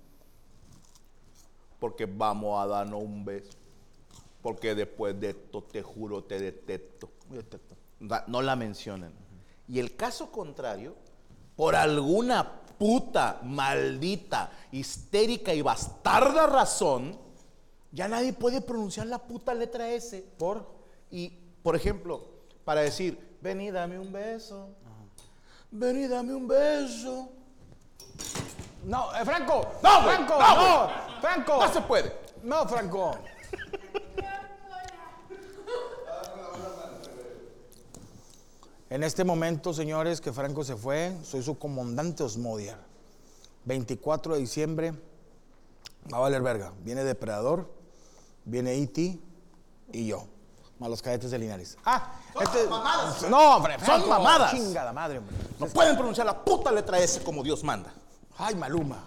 Porque 1.86 2.08
vamos 2.08 2.60
a 2.60 2.66
darnos 2.66 3.04
un 3.04 3.24
beso. 3.24 3.52
Porque 4.42 4.74
después 4.74 5.20
de 5.20 5.30
esto 5.30 5.62
te 5.62 5.84
juro 5.84 6.24
te 6.24 6.40
detesto. 6.40 7.12
Muy 7.30 7.46
no 8.26 8.42
la 8.42 8.56
mencionan. 8.56 9.14
Y 9.68 9.78
el 9.78 9.96
caso 9.96 10.32
contrario, 10.32 10.96
por 11.56 11.76
alguna 11.76 12.60
puta, 12.80 13.40
maldita, 13.44 14.52
histérica 14.72 15.54
y 15.54 15.62
bastarda 15.62 16.48
razón, 16.48 17.20
ya 17.92 18.08
nadie 18.08 18.34
puede 18.34 18.62
pronunciar 18.62 19.06
la 19.06 19.20
puta 19.20 19.54
letra 19.54 19.88
S. 19.92 20.26
¿Por? 20.40 20.68
Y, 21.12 21.30
por 21.62 21.76
ejemplo, 21.76 22.28
para 22.64 22.82
decir, 22.82 23.38
ven 23.42 23.62
y 23.62 23.70
dame 23.70 24.00
un 24.00 24.12
beso. 24.12 24.70
Ven 25.70 26.04
y 26.04 26.08
dame 26.08 26.34
un 26.34 26.48
beso. 26.48 27.30
No, 28.86 29.16
eh, 29.16 29.26
Franco. 29.26 29.68
No, 29.82 30.04
güey, 30.04 30.16
Franco, 30.16 30.40
no, 30.40 30.56
no, 30.56 30.90
Franco. 31.20 31.58
No 31.60 31.74
se 31.74 31.82
puede. 31.82 32.16
No, 32.44 32.68
Franco. 32.68 33.18
En 38.90 39.04
este 39.04 39.24
momento, 39.24 39.74
señores, 39.74 40.22
que 40.22 40.32
Franco 40.32 40.64
se 40.64 40.76
fue, 40.76 41.18
soy 41.24 41.42
su 41.42 41.58
comandante 41.58 42.24
Osmodiar. 42.24 42.78
24 43.66 44.36
de 44.36 44.40
diciembre, 44.40 44.94
va 46.14 46.18
a 46.18 46.22
valer 46.22 46.44
verga. 46.44 46.72
Viene 46.82 47.04
Depredador, 47.04 47.68
viene 48.46 48.76
E.T. 48.76 49.20
y 49.92 50.06
yo. 50.08 50.28
Más 50.78 50.90
los 50.90 51.02
cadetes 51.02 51.32
de 51.32 51.40
Linares. 51.40 51.78
Ah, 51.86 52.14
este. 52.40 52.68
No, 53.30 53.56
hombre, 53.56 53.74
Son 53.76 53.86
Franco, 53.86 54.10
mamadas. 54.10 54.52
Chingada 54.52 54.94
madre, 54.94 55.18
hombre. 55.18 55.36
No 55.60 55.66
pueden 55.68 55.96
pronunciar 55.96 56.28
la 56.28 56.46
puta 56.46 56.72
letra 56.72 57.00
S 57.00 57.24
como 57.24 57.42
Dios 57.42 57.64
manda. 57.64 57.92
Ay, 58.38 58.56
Maluma. 58.56 59.04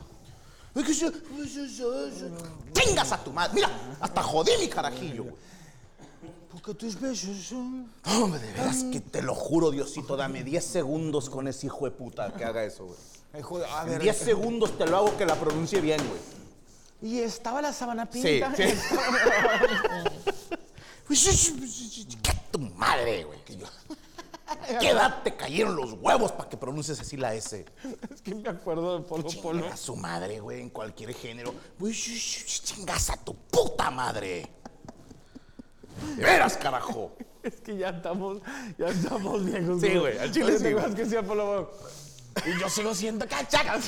Chingas 2.73 3.13
a 3.13 3.23
tu 3.25 3.33
madre. 3.33 3.55
Mira, 3.55 3.71
hasta 4.01 4.23
jodí 4.23 4.53
mi 4.61 4.69
carajillo. 4.69 5.25
Porque 6.53 6.75
tus 6.75 7.01
besos 7.01 7.37
son. 7.47 7.91
Hombre, 8.05 8.41
de 8.41 8.53
veras 8.53 8.85
que 8.85 9.01
te 9.01 9.23
lo 9.23 9.35
juro, 9.35 9.71
Diosito, 9.71 10.17
dame 10.17 10.45
10 10.45 10.65
segundos 10.65 11.29
con 11.31 11.49
ese 11.49 11.67
hijo 11.67 11.85
de 11.85 11.91
puta 11.91 12.33
que 12.33 12.45
haga 12.45 12.65
eso, 12.65 12.87
güey. 12.87 12.99
Ay, 13.33 13.43
joder, 13.43 13.69
a 13.71 13.83
En 13.83 13.89
ver, 13.91 14.03
10 14.03 14.17
segundos 14.17 14.79
te 14.79 14.87
lo 14.87 14.97
hago 14.97 15.17
que 15.17 15.27
la 15.27 15.35
pronuncie 15.35 15.81
bien, 15.81 16.01
güey. 16.09 16.21
Y 17.01 17.21
estaba 17.21 17.63
la 17.63 17.73
sábana 17.73 18.09
Sí, 18.11 18.21
pinta. 18.23 18.53
sí. 21.15 22.07
¡Qué 22.23 22.33
tu 22.51 22.59
madre, 22.59 23.25
güey! 23.25 23.39
¿Qué 24.81 24.91
edad 24.91 25.23
te 25.23 25.35
cayeron 25.35 25.77
los 25.77 25.93
huevos 25.95 26.33
para 26.33 26.49
que 26.49 26.57
pronuncies 26.57 27.01
así 27.01 27.17
la 27.17 27.35
S? 27.35 27.65
Es 28.13 28.23
que 28.23 28.35
me 28.35 28.49
acuerdo 28.49 28.99
de 28.99 29.05
Polo 29.05 29.29
Polo. 29.43 29.67
A 29.67 29.77
su 29.77 29.97
madre, 29.97 30.41
güey, 30.41 30.61
en 30.61 30.71
cualquier 30.71 31.15
género. 31.15 31.55
Chingas 31.91 33.11
a 33.11 33.17
tu 33.17 33.35
puta 33.35 33.91
madre. 33.91 34.49
De 36.17 36.23
veras, 36.23 36.57
carajo. 36.57 37.13
Es 37.41 37.61
que 37.61 37.79
ya 37.79 37.91
estamos, 37.91 38.43
ya 38.77 38.89
estamos 38.89 39.45
viejos. 39.45 39.81
Sí, 39.81 39.97
güey, 39.97 40.19
al 40.19 40.31
chile 40.33 40.53
¿Te 40.53 40.59
sí, 40.59 40.73
güey. 40.73 40.95
que 40.95 41.05
decía 41.05 41.23
Polo 41.23 41.45
Polo? 41.47 41.71
Y 42.45 42.61
yo 42.61 42.69
sigo 42.69 42.95
siendo 42.95 43.27
cachaca. 43.29 43.79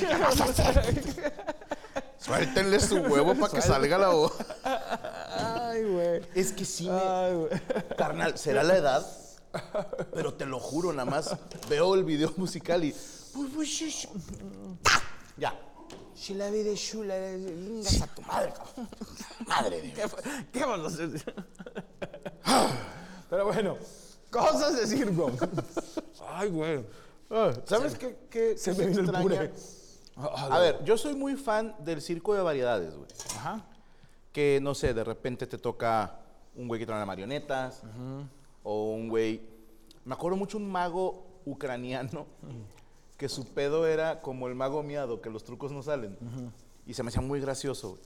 Suéltenle 2.16 2.80
su 2.80 2.96
huevo 2.98 3.34
para 3.34 3.52
que 3.52 3.60
salga 3.60 3.98
la 3.98 4.08
voz. 4.10 4.32
Ay, 4.62 5.84
güey. 5.84 6.22
Es 6.34 6.52
que 6.52 6.64
sí 6.64 6.88
me... 6.88 6.98
Ay, 6.98 7.34
güey. 7.34 7.50
Carnal, 7.98 8.38
será 8.38 8.62
la 8.62 8.76
edad, 8.76 9.06
pero 10.12 10.34
te 10.34 10.46
lo 10.46 10.58
juro, 10.60 10.92
nada 10.92 11.10
más 11.10 11.36
veo 11.68 11.94
el 11.94 12.04
video 12.04 12.32
musical 12.36 12.84
y. 12.84 12.94
Ya. 15.36 15.58
Si 16.14 16.34
la 16.34 16.50
vida 16.50 16.70
es 16.70 16.80
chula, 16.80 17.14
a 17.14 18.06
tu 18.14 18.22
madre, 18.22 18.52
cabrón. 18.52 18.88
Madre 19.46 19.80
de 19.80 19.90
Dios. 19.92 20.10
¿Qué 20.52 20.60
vamos 20.64 20.92
a 20.98 21.04
hacer? 21.04 21.34
Pero 23.30 23.44
bueno, 23.46 23.76
cosas 24.30 24.76
de 24.76 24.86
circo. 24.86 25.30
Ay, 26.28 26.50
güey. 26.50 26.84
¿Sabes 27.64 27.94
qué, 27.96 28.18
qué- 28.28 28.58
Se 28.58 28.74
me 28.74 28.86
vino 28.86 29.00
el 29.00 29.22
puré. 29.22 29.52
A 30.16 30.58
ver, 30.58 30.84
yo 30.84 30.98
soy 30.98 31.14
muy 31.14 31.36
fan 31.36 31.74
del 31.78 32.02
circo 32.02 32.34
de 32.34 32.42
variedades, 32.42 32.94
güey. 32.96 33.08
Ajá. 33.36 33.64
Que 34.32 34.58
no 34.60 34.74
sé, 34.74 34.92
de 34.92 35.04
repente 35.04 35.46
te 35.46 35.56
toca 35.58 36.20
un 36.54 36.68
güey 36.68 36.78
que 36.80 36.86
trae 36.86 37.04
marionetas 37.06 37.82
o 38.62 38.92
un 38.92 39.08
güey. 39.08 39.40
Me 40.04 40.14
acuerdo 40.14 40.36
mucho 40.36 40.58
un 40.58 40.70
mago 40.70 41.26
ucraniano 41.44 42.26
que 43.16 43.28
su 43.28 43.44
pedo 43.46 43.86
era 43.86 44.22
como 44.22 44.48
el 44.48 44.54
mago 44.54 44.82
miado, 44.82 45.20
que 45.20 45.30
los 45.30 45.44
trucos 45.44 45.72
no 45.72 45.82
salen. 45.82 46.16
Y 46.86 46.94
se 46.94 47.02
me 47.02 47.08
hacía 47.08 47.20
muy 47.20 47.40
gracioso. 47.40 47.90
güey. 47.90 48.02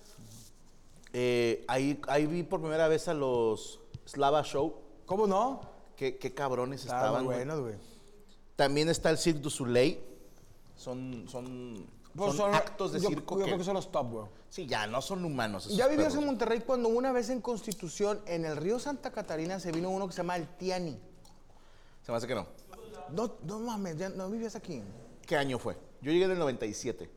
Eh, 1.12 1.64
ahí, 1.68 2.00
ahí 2.08 2.26
vi 2.26 2.42
por 2.42 2.60
primera 2.60 2.88
vez 2.88 3.06
a 3.06 3.14
los 3.14 3.80
Slava 4.04 4.42
Show. 4.42 4.74
¿Cómo 5.06 5.26
no? 5.28 5.60
Qué, 5.96 6.18
qué 6.18 6.34
cabrones 6.34 6.82
Estaban 6.82 7.24
buenos, 7.24 7.60
güey. 7.60 7.76
También 8.56 8.88
está 8.88 9.10
el 9.10 9.18
Cirque 9.18 9.40
du 9.40 9.50
Soleil. 9.50 10.00
Son, 10.74 11.26
son 11.28 11.86
Pues 12.16 12.34
son, 12.36 12.54
actos 12.54 12.92
de 12.92 13.00
yo- 13.00 13.08
circo 13.08 13.34
yo 13.34 13.40
que, 13.40 13.44
creo 13.46 13.58
que 13.58 13.64
son 13.64 13.74
los 13.74 13.90
top, 13.90 14.10
güey. 14.10 14.26
Sí, 14.48 14.66
ya, 14.66 14.86
no 14.86 15.02
son 15.02 15.24
humanos. 15.24 15.66
esos 15.66 15.76
Ya 15.76 15.88
vivías 15.88 16.08
perros. 16.08 16.22
en 16.22 16.26
Monterrey 16.28 16.60
cuando 16.60 16.88
una 16.88 17.10
vez 17.12 17.28
en 17.30 17.40
Constitución, 17.40 18.20
en 18.26 18.44
el 18.44 18.56
río 18.56 18.78
Santa 18.78 19.10
Catarina, 19.10 19.58
se 19.58 19.72
vino 19.72 19.90
uno 19.90 20.06
que 20.06 20.12
se 20.12 20.18
llama 20.18 20.36
el 20.36 20.46
Tiani. 20.56 20.96
Se 22.02 22.12
me 22.12 22.18
hace 22.18 22.26
que 22.28 22.34
no. 22.36 22.46
No, 23.10 23.34
no 23.42 23.58
mames, 23.60 23.98
ya 23.98 24.08
no 24.10 24.30
vivías 24.30 24.54
aquí. 24.54 24.82
¿Qué 25.26 25.36
año 25.36 25.58
fue? 25.58 25.74
Yo 26.02 26.12
llegué 26.12 26.24
en 26.26 26.30
el 26.32 26.38
97. 26.38 27.10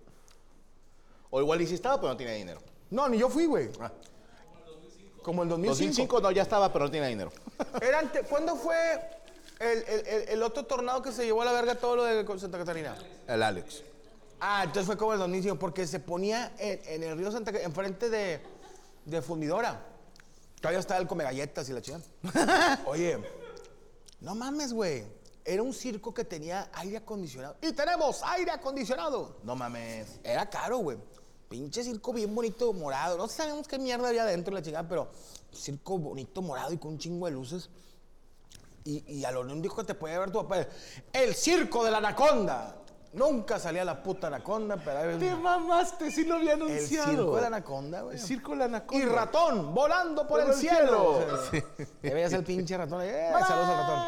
O 1.30 1.42
igual 1.42 1.62
y 1.62 1.68
sí 1.68 1.76
estaba, 1.76 1.98
pero 1.98 2.10
no 2.14 2.18
tenía 2.18 2.34
dinero. 2.34 2.62
No, 2.90 3.08
ni 3.08 3.18
yo 3.20 3.30
fui, 3.30 3.46
güey. 3.46 3.70
Ah. 3.80 3.92
Como 5.22 5.44
en 5.44 5.50
2005. 5.50 5.74
2005 5.84 6.22
no, 6.22 6.32
ya 6.32 6.42
estaba, 6.42 6.72
pero 6.72 6.86
no 6.86 6.92
tenía 6.92 7.08
dinero. 7.08 7.32
Era 7.82 8.00
ante- 8.00 8.24
¿Cuándo 8.24 8.56
fue 8.56 8.76
el, 9.60 9.80
el- 9.84 10.08
el- 10.08 10.30
el 10.30 10.44
otro 10.44 10.66
tornado 10.66 11.02
que 11.02 11.12
se 11.12 11.26
llevó 11.26 11.42
a 11.42 11.46
la 11.46 11.52
verga 11.52 11.76
todo 11.76 11.98
lo 11.98 12.04
de 12.06 12.26
Santa 12.40 12.58
Catarina? 12.58 12.96
El 13.28 13.44
Alex. 13.44 13.84
Ah, 14.40 14.62
entonces 14.64 14.86
fue 14.86 14.98
como 14.98 15.14
el 15.14 15.20
2005, 15.20 15.58
porque 15.58 15.88
se 15.88 16.00
ponía 16.00 16.54
en, 16.60 16.82
en 16.86 17.04
el 17.04 17.18
río 17.18 17.32
Santa 17.32 17.52
enfrente 17.60 18.10
de, 18.10 18.42
de 19.06 19.22
Fundidora. 19.22 19.84
Todavía 20.62 20.80
estaba 20.80 21.00
el 21.00 21.08
come 21.08 21.24
galletas 21.24 21.70
y 21.70 21.74
la 21.74 21.82
chingada. 21.82 22.04
Oye, 22.86 23.20
no 24.22 24.36
mames, 24.36 24.74
güey. 24.74 25.06
Era 25.46 25.64
un 25.64 25.74
circo 25.74 26.14
que 26.14 26.26
tenía 26.26 26.70
aire 26.74 26.98
acondicionado. 26.98 27.56
¡Y 27.62 27.72
tenemos 27.72 28.22
aire 28.24 28.52
acondicionado! 28.52 29.38
No 29.44 29.56
mames. 29.56 30.20
Era 30.24 30.50
caro, 30.50 30.80
güey. 30.80 30.98
Pinche 31.48 31.84
circo 31.84 32.12
bien 32.12 32.36
bonito, 32.36 32.74
morado. 32.74 33.18
No 33.18 33.28
sabemos 33.28 33.68
qué 33.68 33.80
mierda 33.80 34.10
había 34.10 34.24
adentro 34.24 34.54
de 34.54 34.60
la 34.60 34.66
chingada, 34.66 34.88
pero 34.88 35.10
circo 35.54 35.98
bonito, 35.98 36.42
morado 36.42 36.74
y 36.74 36.78
con 36.78 36.94
un 36.94 36.98
chingo 36.98 37.28
de 37.28 37.32
luces. 37.32 37.70
Y, 38.84 39.04
y 39.08 39.24
a 39.24 39.32
lo 39.32 39.42
único 39.42 39.78
que 39.78 39.84
te 39.86 39.94
puede 39.94 40.18
ver 40.18 40.32
tu 40.32 40.46
papá, 40.46 40.68
el 41.14 41.34
circo 41.34 41.86
de 41.86 41.92
la 41.92 42.00
anaconda. 42.00 42.76
Nunca 43.14 43.58
salía 43.58 43.84
la 43.86 44.04
puta 44.04 44.28
anaconda, 44.28 44.76
pero 44.84 45.00
ahí 45.00 45.18
Te 45.18 45.34
mamaste, 45.34 46.12
sí 46.12 46.26
lo 46.26 46.36
había 46.36 46.54
el 46.54 46.62
anunciado. 46.62 47.10
circo 47.10 47.36
de 47.36 47.42
la 47.42 47.48
anaconda, 47.48 48.02
güey. 48.02 48.16
El 48.18 48.22
circo 48.22 48.52
de 48.52 48.58
la 48.58 48.66
anaconda. 48.66 49.04
Y 49.04 49.08
ratón 49.08 49.74
volando 49.74 50.22
por 50.28 50.40
Por 50.40 50.42
el 50.42 50.48
el 50.50 50.54
cielo. 50.56 51.20
cielo. 51.50 51.68
Y 52.04 52.10
veías 52.10 52.34
el 52.34 52.44
pinche 52.44 52.78
ratón. 52.78 53.02
ahí, 53.02 53.10
eh, 53.10 53.32
saludos 53.48 53.70
al 53.70 53.78
ratón. 53.78 54.00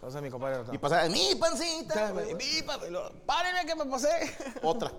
Saludos 0.00 0.16
a 0.16 0.20
mi 0.20 0.30
compadre 0.30 0.58
ratón. 0.58 0.74
Y 0.74 0.78
pasaba, 0.78 1.08
mi 1.08 1.34
pancita. 1.34 2.12
Mi 2.14 2.62
pa- 2.62 2.78
y 2.86 2.90
lo- 2.90 3.10
Párenme 3.26 3.66
que 3.66 3.74
me 3.74 3.84
pasé. 3.86 4.36
Otra. 4.62 4.90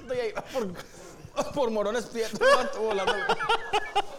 Estoy 0.00 0.18
ahí 0.20 0.32
por, 0.52 1.52
por 1.52 1.70
morones 1.70 2.06
prietos, 2.06 2.40
volando 2.78 3.12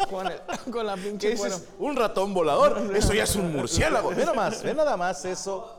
con, 0.10 0.28
el- 0.28 0.42
con 0.72 0.86
la 0.86 0.96
¿Qué 0.96 1.02
pinche. 1.02 1.36
Un 1.80 1.96
ratón 1.96 2.34
volador. 2.34 2.96
Eso 2.96 3.14
ya 3.14 3.24
es 3.24 3.36
un 3.36 3.52
murciélago. 3.56 4.10
Ve 4.10 4.26
nomás, 4.26 4.62
ve 4.64 4.74
nada 4.74 4.96
más 4.96 5.26
eso. 5.26 5.78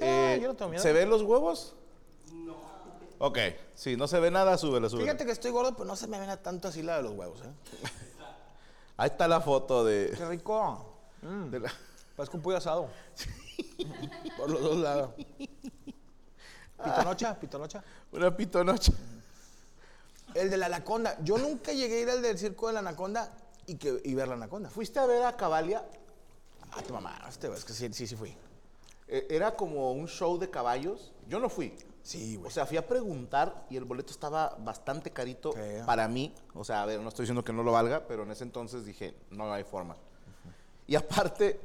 Eh, 0.00 0.38
yo 0.40 0.48
no 0.48 0.54
tengo 0.54 0.70
miedo. 0.70 0.82
¿Se 0.82 0.92
ven 0.92 1.08
los 1.10 1.22
huevos? 1.22 1.74
No. 2.32 2.56
Ok, 3.18 3.38
si 3.74 3.96
no 3.96 4.06
se 4.06 4.20
ve 4.20 4.30
nada, 4.30 4.56
súbele, 4.58 4.88
súbele. 4.88 5.06
Fíjate 5.06 5.26
que 5.26 5.32
estoy 5.32 5.50
gordo, 5.50 5.72
pero 5.74 5.84
no 5.86 5.96
se 5.96 6.06
me 6.06 6.20
ven 6.20 6.30
tanto 6.42 6.68
así 6.68 6.82
la 6.82 6.98
de 6.98 7.02
los 7.02 7.12
huevos, 7.12 7.40
¿eh? 7.40 7.52
Ahí 8.96 9.08
está 9.10 9.26
la 9.28 9.40
foto 9.40 9.84
de. 9.84 10.12
Qué 10.16 10.24
rico. 10.26 10.94
de 11.22 11.60
la- 11.60 11.72
Parece 12.16 12.36
un 12.36 12.42
pollo 12.42 12.56
asado. 12.58 12.88
Por 14.36 14.50
los 14.50 14.60
dos 14.60 14.76
lados. 14.76 15.10
Pitonocha, 16.84 17.38
pitonocha. 17.38 17.82
una 18.12 18.36
pitonocha. 18.36 18.92
El 20.34 20.50
de 20.50 20.56
la 20.56 20.66
anaconda. 20.66 21.16
Yo 21.22 21.38
nunca 21.38 21.72
llegué 21.72 21.98
a 21.98 22.00
ir 22.02 22.10
al 22.10 22.22
del 22.22 22.38
circo 22.38 22.66
de 22.68 22.74
la 22.74 22.80
anaconda 22.80 23.32
y, 23.66 23.76
que, 23.76 24.00
y 24.04 24.14
ver 24.14 24.28
la 24.28 24.34
anaconda. 24.34 24.68
¿Fuiste 24.70 24.98
a 24.98 25.06
ver 25.06 25.24
a 25.24 25.36
Cabalia? 25.36 25.84
Ah, 26.72 26.82
tu 26.82 26.92
mamá, 26.92 27.18
este, 27.28 27.52
es 27.52 27.64
que 27.64 27.72
sí, 27.72 27.88
sí, 27.92 28.06
sí 28.06 28.14
fui. 28.16 28.36
Eh, 29.08 29.26
Era 29.30 29.56
como 29.56 29.92
un 29.92 30.06
show 30.06 30.38
de 30.38 30.50
caballos. 30.50 31.12
Yo 31.28 31.40
no 31.40 31.48
fui. 31.48 31.74
Sí, 32.02 32.36
güey. 32.36 32.46
O 32.48 32.50
sea, 32.50 32.64
fui 32.66 32.76
a 32.76 32.86
preguntar 32.86 33.66
y 33.68 33.76
el 33.76 33.84
boleto 33.84 34.12
estaba 34.12 34.56
bastante 34.60 35.10
carito 35.10 35.52
para 35.84 36.08
mí. 36.08 36.34
O 36.54 36.64
sea, 36.64 36.82
a 36.82 36.86
ver, 36.86 37.00
no 37.00 37.08
estoy 37.08 37.24
diciendo 37.24 37.44
que 37.44 37.52
no 37.52 37.62
lo 37.62 37.72
valga, 37.72 38.06
pero 38.06 38.22
en 38.22 38.30
ese 38.30 38.44
entonces 38.44 38.84
dije, 38.84 39.14
no 39.30 39.52
hay 39.52 39.64
forma. 39.64 39.96
Y 40.86 40.94
aparte, 40.94 41.60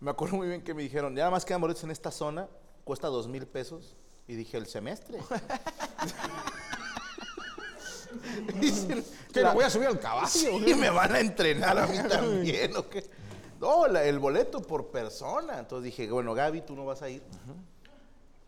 me 0.00 0.10
acuerdo 0.10 0.36
muy 0.36 0.48
bien 0.48 0.62
que 0.62 0.74
me 0.74 0.82
dijeron, 0.82 1.14
ya 1.14 1.20
nada 1.20 1.30
más 1.30 1.44
quedan 1.44 1.60
boletos 1.60 1.84
en 1.84 1.90
esta 1.90 2.10
zona, 2.10 2.48
cuesta 2.84 3.08
dos 3.08 3.28
mil 3.28 3.46
pesos. 3.46 3.96
Y 4.26 4.34
dije, 4.34 4.58
el 4.58 4.66
semestre. 4.66 5.18
Dicen, 8.60 9.04
que 9.32 9.42
me 9.42 9.52
voy 9.54 9.64
a 9.64 9.70
subir 9.70 9.88
al 9.88 9.98
caballo. 9.98 10.58
y 10.66 10.74
me 10.74 10.90
van 10.90 11.14
a 11.14 11.20
entrenar 11.20 11.78
a 11.78 11.86
mí 11.86 11.96
también, 12.08 12.76
¿o 12.76 12.88
qué? 12.88 13.04
No, 13.60 13.86
la- 13.88 14.04
el 14.04 14.18
boleto 14.18 14.60
por 14.62 14.88
persona. 14.88 15.58
Entonces 15.58 15.84
dije, 15.84 16.10
bueno, 16.10 16.34
Gaby, 16.34 16.62
tú 16.62 16.74
no 16.76 16.84
vas 16.86 17.02
a 17.02 17.08
ir. 17.08 17.22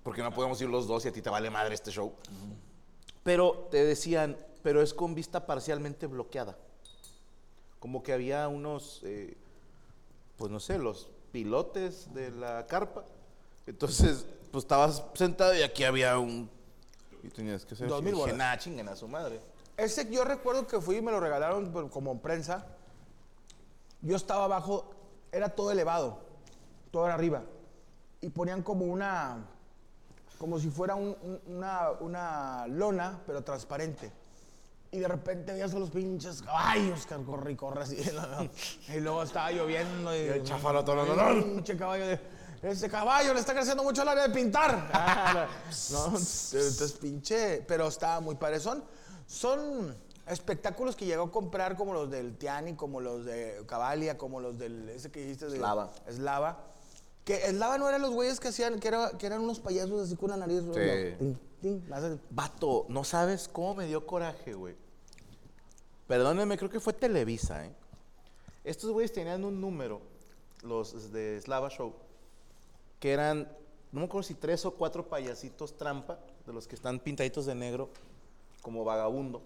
Porque 0.03 0.23
no 0.23 0.33
podemos 0.33 0.61
ir 0.62 0.68
los 0.68 0.87
dos 0.87 1.05
y 1.05 1.09
a 1.09 1.12
ti 1.12 1.20
te 1.20 1.31
vale 1.31 1.51
madre 1.51 1.75
este 1.75 1.90
show. 1.90 2.12
Pero 3.23 3.68
te 3.70 3.85
decían, 3.85 4.37
pero 4.62 4.81
es 4.83 4.94
con 4.94 5.14
vista 5.14 5.46
parcialmente 5.46 6.07
bloqueada. 6.07 6.57
Como 7.79 8.03
que 8.03 8.12
había 8.12 8.46
unos, 8.49 9.01
eh, 9.05 9.37
pues 10.37 10.51
no 10.51 10.61
sé, 10.61 10.79
los 10.79 11.11
pilotes 11.33 12.12
de 12.14 12.31
la 12.31 12.66
carpa. 12.66 13.05
Entonces, 13.66 14.27
pues 14.51 14.64
estabas 14.64 15.03
sentado 15.14 15.55
y 15.55 15.62
aquí 15.62 15.85
había 15.85 16.18
un... 16.18 16.51
Y 17.23 17.29
tenías 17.29 17.64
que 17.64 17.75
hacer... 17.75 17.88
Dos 17.88 18.03
mil 18.03 18.14
Dije, 18.14 18.33
nah, 18.33 18.57
chinguen 18.57 18.88
a 18.88 18.96
su 18.96 19.07
madre. 19.07 19.40
Ese 19.77 20.11
yo 20.11 20.25
recuerdo 20.25 20.66
que 20.66 20.81
fui 20.81 20.96
y 20.96 21.03
me 21.03 21.11
lo 21.12 21.20
regalaron 21.20 21.88
como 21.88 22.20
prensa. 22.20 22.66
Yo 24.03 24.16
estaba 24.16 24.44
abajo, 24.44 24.90
era 25.33 25.49
todo 25.51 25.71
elevado, 25.71 26.19
todo 26.90 27.05
era 27.07 27.14
arriba. 27.14 27.43
Y 28.21 28.29
ponían 28.31 28.62
como 28.62 28.85
una, 28.85 29.45
como 30.38 30.59
si 30.59 30.71
fuera 30.71 30.95
un- 30.95 31.16
un- 31.23 31.40
una, 31.57 31.90
una 32.01 32.66
lona, 32.69 33.21
pero 33.27 33.43
transparente. 33.43 34.12
Y 34.93 34.99
de 34.99 35.07
repente 35.09 35.53
veías 35.53 35.73
a 35.73 35.79
los 35.79 35.90
pinches 35.90 36.43
caballos 36.43 37.07
que 37.07 37.14
corre 37.25 37.53
y 37.53 37.57
corre 37.57 37.83
así. 37.83 37.97
y 38.88 39.01
luego 39.01 39.23
estaba 39.23 39.53
lloviendo. 39.53 40.14
Y, 40.14 40.21
el 40.21 40.43
chafalote, 40.43 40.95
no, 40.95 41.05
no, 41.07 41.12
y 41.14 41.16
no. 41.16 41.45
un 41.47 41.55
pinche 41.55 41.77
caballo 41.77 42.07
de, 42.09 42.21
ese 42.62 42.90
caballo 42.90 43.33
le 43.33 43.40
está 43.40 43.55
creciendo 43.55 43.83
mucho 43.85 44.03
el 44.03 44.09
área 44.09 44.27
de 44.29 44.35
pintar. 44.35 44.90
Ah, 44.93 45.47
no, 45.93 46.07
entonces 46.07 46.93
pinche, 47.01 47.64
pero 47.66 47.87
estaba 47.88 48.21
muy 48.21 48.35
padre. 48.35 48.59
Son, 48.61 48.83
son 49.27 49.97
espectáculos 50.31 50.97
que 50.97 51.05
llegó 51.07 51.25
a 51.25 51.31
comprar 51.31 51.77
como 51.77 51.93
los 51.93 52.11
del 52.11 52.37
Tiani, 52.37 52.75
como 52.75 53.01
los 53.01 53.25
de 53.25 53.62
Cavalia, 53.66 54.16
como 54.19 54.40
los 54.40 54.59
del, 54.59 54.88
ese 54.88 55.11
que 55.11 55.21
dijiste 55.21 55.47
de 55.47 55.57
Slava. 55.59 55.90
Slava. 56.11 56.59
Que 57.25 57.37
Slava 57.51 57.79
no 57.79 57.88
eran 57.88 58.01
los 58.03 58.11
güeyes 58.12 58.40
que 58.40 58.49
hacían, 58.49 58.81
que, 58.81 58.88
era- 58.88 59.11
que 59.19 59.27
eran 59.27 59.40
unos 59.40 59.61
payasos 59.61 60.01
así 60.07 60.16
con 60.16 60.27
una 60.33 60.37
nariz. 60.38 60.62
hacen- 61.93 62.21
Vato, 62.31 62.87
no 62.88 63.05
sabes 63.05 63.49
cómo 63.49 63.75
me 63.75 63.87
dio 63.87 64.07
coraje, 64.07 64.55
güey. 64.55 64.75
Perdónenme, 66.07 66.57
creo 66.59 66.71
que 66.71 66.81
fue 66.81 66.93
Televisa, 66.93 67.64
¿eh? 67.66 67.73
Estos 68.64 68.90
güeyes 68.90 69.12
tenían 69.12 69.45
un 69.45 69.61
número, 69.61 70.01
los 70.62 71.12
de 71.12 71.40
Slava 71.40 71.71
Show, 71.71 71.95
que 72.99 73.12
eran, 73.12 73.49
no 73.93 74.01
me 74.01 74.07
acuerdo 74.07 74.25
si 74.27 74.35
tres 74.35 74.64
o 74.66 74.73
cuatro 74.73 75.09
payasitos 75.09 75.77
trampa, 75.77 76.19
de 76.47 76.53
los 76.53 76.66
que 76.66 76.75
están 76.75 76.99
pintaditos 76.99 77.47
de 77.47 77.55
negro, 77.55 77.88
como 78.62 78.85
vagabundo. 78.85 79.40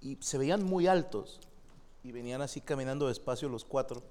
Y 0.00 0.18
se 0.20 0.38
veían 0.38 0.62
muy 0.62 0.86
altos. 0.86 1.40
Y 2.02 2.12
venían 2.12 2.40
así 2.42 2.60
caminando 2.60 3.08
despacio 3.08 3.48
los 3.48 3.64
cuatro. 3.64 4.02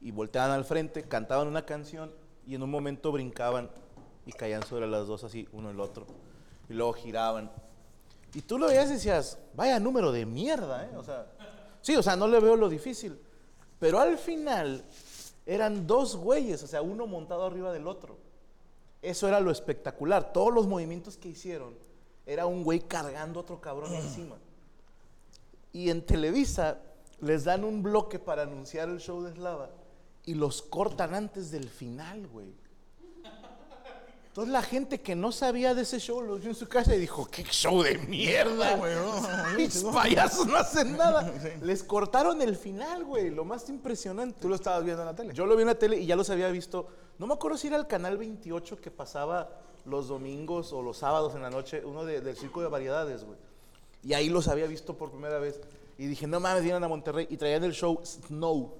Y 0.00 0.12
volteaban 0.12 0.52
al 0.52 0.64
frente, 0.64 1.02
cantaban 1.02 1.48
una 1.48 1.66
canción 1.66 2.12
y 2.46 2.54
en 2.54 2.62
un 2.62 2.70
momento 2.70 3.12
brincaban 3.12 3.70
y 4.24 4.32
caían 4.32 4.62
sobre 4.62 4.86
las 4.86 5.06
dos 5.06 5.24
así, 5.24 5.48
uno 5.52 5.70
el 5.70 5.80
otro. 5.80 6.06
Y 6.68 6.74
luego 6.74 6.92
giraban. 6.92 7.50
Y 8.34 8.42
tú 8.42 8.58
lo 8.58 8.68
veías 8.68 8.88
y 8.90 8.94
decías, 8.94 9.38
vaya 9.54 9.80
número 9.80 10.12
de 10.12 10.24
mierda, 10.24 10.86
¿eh? 10.86 10.96
O 10.96 11.02
sea, 11.02 11.26
sí, 11.80 11.96
o 11.96 12.02
sea, 12.02 12.14
no 12.14 12.28
le 12.28 12.38
veo 12.40 12.56
lo 12.56 12.68
difícil. 12.68 13.18
Pero 13.78 13.98
al 14.00 14.18
final 14.18 14.84
eran 15.46 15.86
dos 15.86 16.16
güeyes, 16.16 16.62
o 16.62 16.66
sea, 16.66 16.82
uno 16.82 17.06
montado 17.06 17.44
arriba 17.44 17.72
del 17.72 17.86
otro. 17.86 18.18
Eso 19.02 19.28
era 19.28 19.40
lo 19.40 19.50
espectacular. 19.50 20.32
Todos 20.32 20.52
los 20.52 20.66
movimientos 20.66 21.16
que 21.16 21.28
hicieron 21.28 21.74
era 22.26 22.46
un 22.46 22.64
güey 22.64 22.80
cargando 22.80 23.40
otro 23.40 23.60
cabrón 23.60 23.94
encima. 23.94 24.36
Y 25.72 25.90
en 25.90 26.04
Televisa 26.04 26.78
les 27.20 27.44
dan 27.44 27.64
un 27.64 27.82
bloque 27.82 28.18
para 28.18 28.42
anunciar 28.42 28.88
el 28.88 28.98
show 29.00 29.22
de 29.22 29.32
Slava 29.32 29.70
y 30.24 30.34
los 30.34 30.62
cortan 30.62 31.14
antes 31.14 31.50
del 31.50 31.68
final, 31.68 32.26
güey. 32.28 32.52
Entonces 34.28 34.52
la 34.52 34.62
gente 34.62 35.00
que 35.00 35.16
no 35.16 35.32
sabía 35.32 35.74
de 35.74 35.82
ese 35.82 35.98
show 35.98 36.20
lo 36.22 36.36
vio 36.36 36.50
en 36.50 36.54
su 36.54 36.68
casa 36.68 36.94
y 36.94 36.98
dijo, 37.00 37.26
qué 37.26 37.42
show 37.44 37.82
de 37.82 37.98
mierda, 37.98 38.76
güey. 38.76 38.92
Mis 39.56 39.82
payasos 39.82 40.46
no 40.46 40.56
hacen 40.56 40.96
nada. 40.96 41.32
Les 41.62 41.82
cortaron 41.82 42.40
el 42.40 42.54
final, 42.56 43.04
güey. 43.04 43.30
Lo 43.30 43.44
más 43.44 43.68
impresionante. 43.68 44.38
Tú 44.40 44.48
lo 44.48 44.54
estabas 44.54 44.84
viendo 44.84 45.02
en 45.02 45.06
la 45.06 45.14
tele. 45.16 45.34
Yo 45.34 45.44
lo 45.44 45.56
vi 45.56 45.62
en 45.62 45.68
la 45.68 45.74
tele 45.78 45.96
y 45.98 46.06
ya 46.06 46.14
los 46.14 46.30
había 46.30 46.48
visto. 46.50 46.86
No 47.18 47.26
me 47.26 47.34
acuerdo 47.34 47.58
si 47.58 47.66
era 47.66 47.76
el 47.78 47.88
canal 47.88 48.16
28 48.16 48.76
que 48.80 48.92
pasaba 48.92 49.50
los 49.84 50.06
domingos 50.06 50.72
o 50.72 50.82
los 50.82 50.98
sábados 50.98 51.34
en 51.34 51.42
la 51.42 51.50
noche, 51.50 51.84
uno 51.84 52.04
de- 52.04 52.20
del 52.20 52.36
circo 52.36 52.60
de 52.60 52.68
variedades, 52.68 53.24
güey. 53.24 53.38
Y 54.02 54.12
ahí 54.14 54.28
los 54.28 54.48
había 54.48 54.66
visto 54.66 54.96
por 54.96 55.10
primera 55.10 55.38
vez. 55.38 55.60
Y 55.98 56.06
dije, 56.06 56.26
no 56.26 56.38
mames, 56.40 56.62
vienen 56.62 56.82
a 56.84 56.88
Monterrey. 56.88 57.26
Y 57.30 57.36
traían 57.36 57.64
el 57.64 57.72
show 57.72 58.00
Snow, 58.04 58.74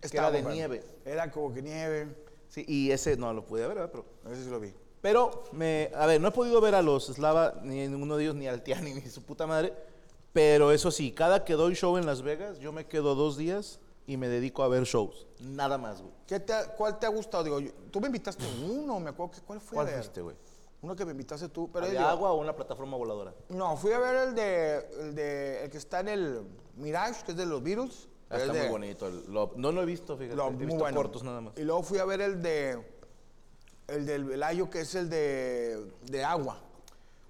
que 0.00 0.06
Estaba 0.08 0.28
era 0.28 0.38
de 0.48 0.54
nieve. 0.54 0.82
Era 1.04 1.30
como 1.30 1.52
que 1.54 1.62
nieve. 1.62 2.08
Sí, 2.48 2.64
y 2.66 2.90
ese 2.90 3.16
no 3.16 3.32
lo 3.32 3.44
pude 3.44 3.66
ver, 3.66 3.76
¿verdad? 3.76 3.90
Pero, 3.92 4.04
Ese 4.34 4.44
sí 4.44 4.50
lo 4.50 4.58
vi. 4.58 4.72
pero 5.00 5.44
me, 5.52 5.90
a 5.94 6.06
ver, 6.06 6.20
no 6.20 6.28
he 6.28 6.32
podido 6.32 6.60
ver 6.60 6.74
a 6.74 6.82
los 6.82 7.06
Slava, 7.06 7.60
ni 7.62 7.84
a 7.84 7.88
ninguno 7.88 8.16
de 8.16 8.24
ellos, 8.24 8.34
ni 8.34 8.48
al 8.48 8.62
Tiani, 8.62 8.92
ni 8.94 9.02
su 9.02 9.22
puta 9.22 9.46
madre. 9.46 9.72
Pero 10.32 10.72
eso 10.72 10.90
sí, 10.90 11.12
cada 11.12 11.44
que 11.44 11.54
doy 11.54 11.74
show 11.74 11.96
en 11.96 12.06
Las 12.06 12.22
Vegas, 12.22 12.58
yo 12.58 12.72
me 12.72 12.86
quedo 12.86 13.14
dos 13.14 13.36
días 13.36 13.80
y 14.06 14.16
me 14.16 14.28
dedico 14.28 14.62
a 14.62 14.68
ver 14.68 14.84
shows. 14.84 15.26
Nada 15.40 15.78
más, 15.78 16.00
güey. 16.00 16.12
¿Qué 16.26 16.40
te 16.40 16.52
ha- 16.52 16.74
¿Cuál 16.74 16.98
te 16.98 17.06
ha 17.06 17.10
gustado? 17.10 17.44
Digo, 17.44 17.60
yo- 17.60 17.70
tú 17.90 18.00
me 18.00 18.06
invitaste 18.06 18.42
a 18.44 18.48
uno, 18.66 18.98
me 18.98 19.10
acuerdo 19.10 19.32
que 19.34 19.40
cuál 19.42 19.60
fue. 19.60 19.74
¿Cuál 19.76 19.88
fuiste, 19.88 20.20
güey? 20.22 20.36
Uno 20.80 20.94
que 20.94 21.04
me 21.04 21.10
invitaste 21.10 21.48
tú, 21.48 21.70
pero 21.72 21.86
¿De 21.86 21.94
yo- 21.94 22.06
agua 22.06 22.30
o 22.32 22.40
una 22.40 22.54
plataforma 22.54 22.96
voladora? 22.96 23.34
No, 23.48 23.76
fui 23.76 23.92
a 23.92 23.98
ver 23.98 24.28
el 24.28 24.34
de, 24.34 24.76
el 25.00 25.14
de 25.14 25.64
el 25.64 25.70
que 25.70 25.78
está 25.78 26.00
en 26.00 26.08
el 26.08 26.42
Mirage, 26.76 27.24
que 27.24 27.32
es 27.32 27.36
de 27.36 27.46
los 27.46 27.62
Beatles. 27.62 28.08
Ah, 28.30 28.36
Está 28.36 28.52
de- 28.52 28.60
muy 28.60 28.68
bonito. 28.68 29.06
el- 29.08 29.24
lo- 29.32 29.52
no 29.56 29.72
lo 29.72 29.82
he 29.82 29.86
visto, 29.86 30.16
fíjate. 30.16 30.36
lo- 30.36 30.48
he 30.48 30.52
visto 30.54 30.76
bueno. 30.76 30.96
cortos 30.96 31.22
nada 31.24 31.40
más. 31.40 31.56
Y 31.58 31.62
luego 31.62 31.82
fui 31.82 31.98
a 31.98 32.04
ver 32.04 32.20
el 32.20 32.40
de 32.42 32.96
el 33.88 34.04
del 34.06 34.24
Velayo, 34.26 34.68
que 34.68 34.82
es 34.82 34.94
el 34.94 35.08
de, 35.08 35.90
de 36.02 36.22
agua. 36.24 36.60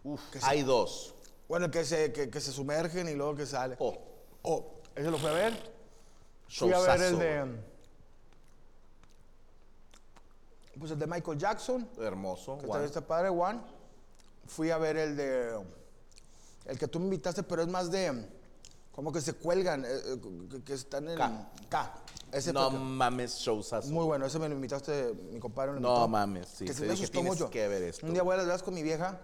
Uf, 0.04 0.20
hay 0.42 0.62
dos. 0.62 1.14
Bueno, 1.48 1.66
el 1.66 1.70
que 1.70 1.84
se, 1.84 2.12
que, 2.12 2.28
que 2.28 2.40
se 2.40 2.50
sumergen 2.52 3.08
y 3.08 3.14
luego 3.14 3.34
que 3.36 3.46
sale. 3.46 3.76
Oh, 3.78 3.96
Oh, 4.42 4.64
ese 4.94 5.10
lo 5.10 5.18
fui 5.18 5.28
a 5.30 5.32
ver. 5.32 5.72
Fui 6.48 6.72
a 6.72 6.80
ver 6.80 7.00
el 7.02 7.18
de. 7.18 7.40
güey. 7.42 7.56
Pues 10.78 10.90
el 10.92 10.98
de 10.98 11.06
Michael 11.06 11.38
Jackson, 11.38 11.88
Hermoso. 11.98 12.56
que 12.58 12.66
también 12.66 12.84
está 12.84 13.00
padre, 13.06 13.30
Juan. 13.30 13.64
Fui 14.46 14.70
a 14.70 14.78
ver 14.78 14.96
el 14.96 15.16
de. 15.16 15.60
El 16.66 16.78
que 16.78 16.86
tú 16.88 16.98
me 16.98 17.06
invitaste, 17.06 17.42
pero 17.42 17.62
es 17.62 17.68
más 17.68 17.90
de. 17.90 18.28
Como 18.92 19.12
que 19.12 19.20
se 19.20 19.32
cuelgan, 19.34 19.84
eh, 19.84 19.88
eh, 19.90 20.20
que, 20.50 20.62
que 20.64 20.74
están 20.74 21.08
en. 21.08 21.16
K. 21.16 21.50
K. 21.68 21.94
Ese 22.32 22.52
No 22.52 22.70
fue- 22.70 22.78
mames, 22.78 23.36
showzazo. 23.38 23.88
muy 23.90 24.04
bueno, 24.04 24.26
ese 24.26 24.38
me 24.38 24.48
lo 24.48 24.54
invitaste, 24.54 25.14
mi 25.32 25.38
compadre. 25.40 25.72
me 25.72 25.80
No 25.80 25.88
invitó, 25.88 26.08
mames, 26.08 26.48
sí, 26.48 26.64
Que 26.66 26.74
sí 26.74 26.82
me 26.82 26.92
asustó 26.92 27.22
mucho. 27.22 27.48
que 27.50 27.66
ver 27.68 27.82
esto. 27.84 28.06
Un 28.06 28.12
día 28.12 28.22
voy 28.22 28.34
a 28.36 28.42
Las 28.42 28.62
con 28.62 28.74
mi 28.74 28.82
vieja. 28.82 29.20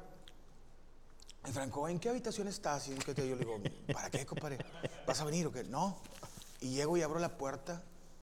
Y 1.47 1.51
Franco, 1.53 1.87
¿en 1.89 1.99
qué 2.01 2.09
habitación 2.09 2.49
estás? 2.49 2.89
Y 2.89 2.95
yo 2.97 3.13
le 3.15 3.37
digo, 3.37 3.59
¿para 3.93 4.09
qué, 4.11 4.25
compadre? 4.25 4.59
¿Vas 5.07 5.21
a 5.21 5.25
venir 5.25 5.47
o 5.47 5.53
qué? 5.53 5.65
No. 5.65 5.99
Y 6.61 6.71
llego 6.71 6.97
y 6.97 7.03
abro 7.03 7.19
la 7.19 7.37
puerta. 7.37 7.83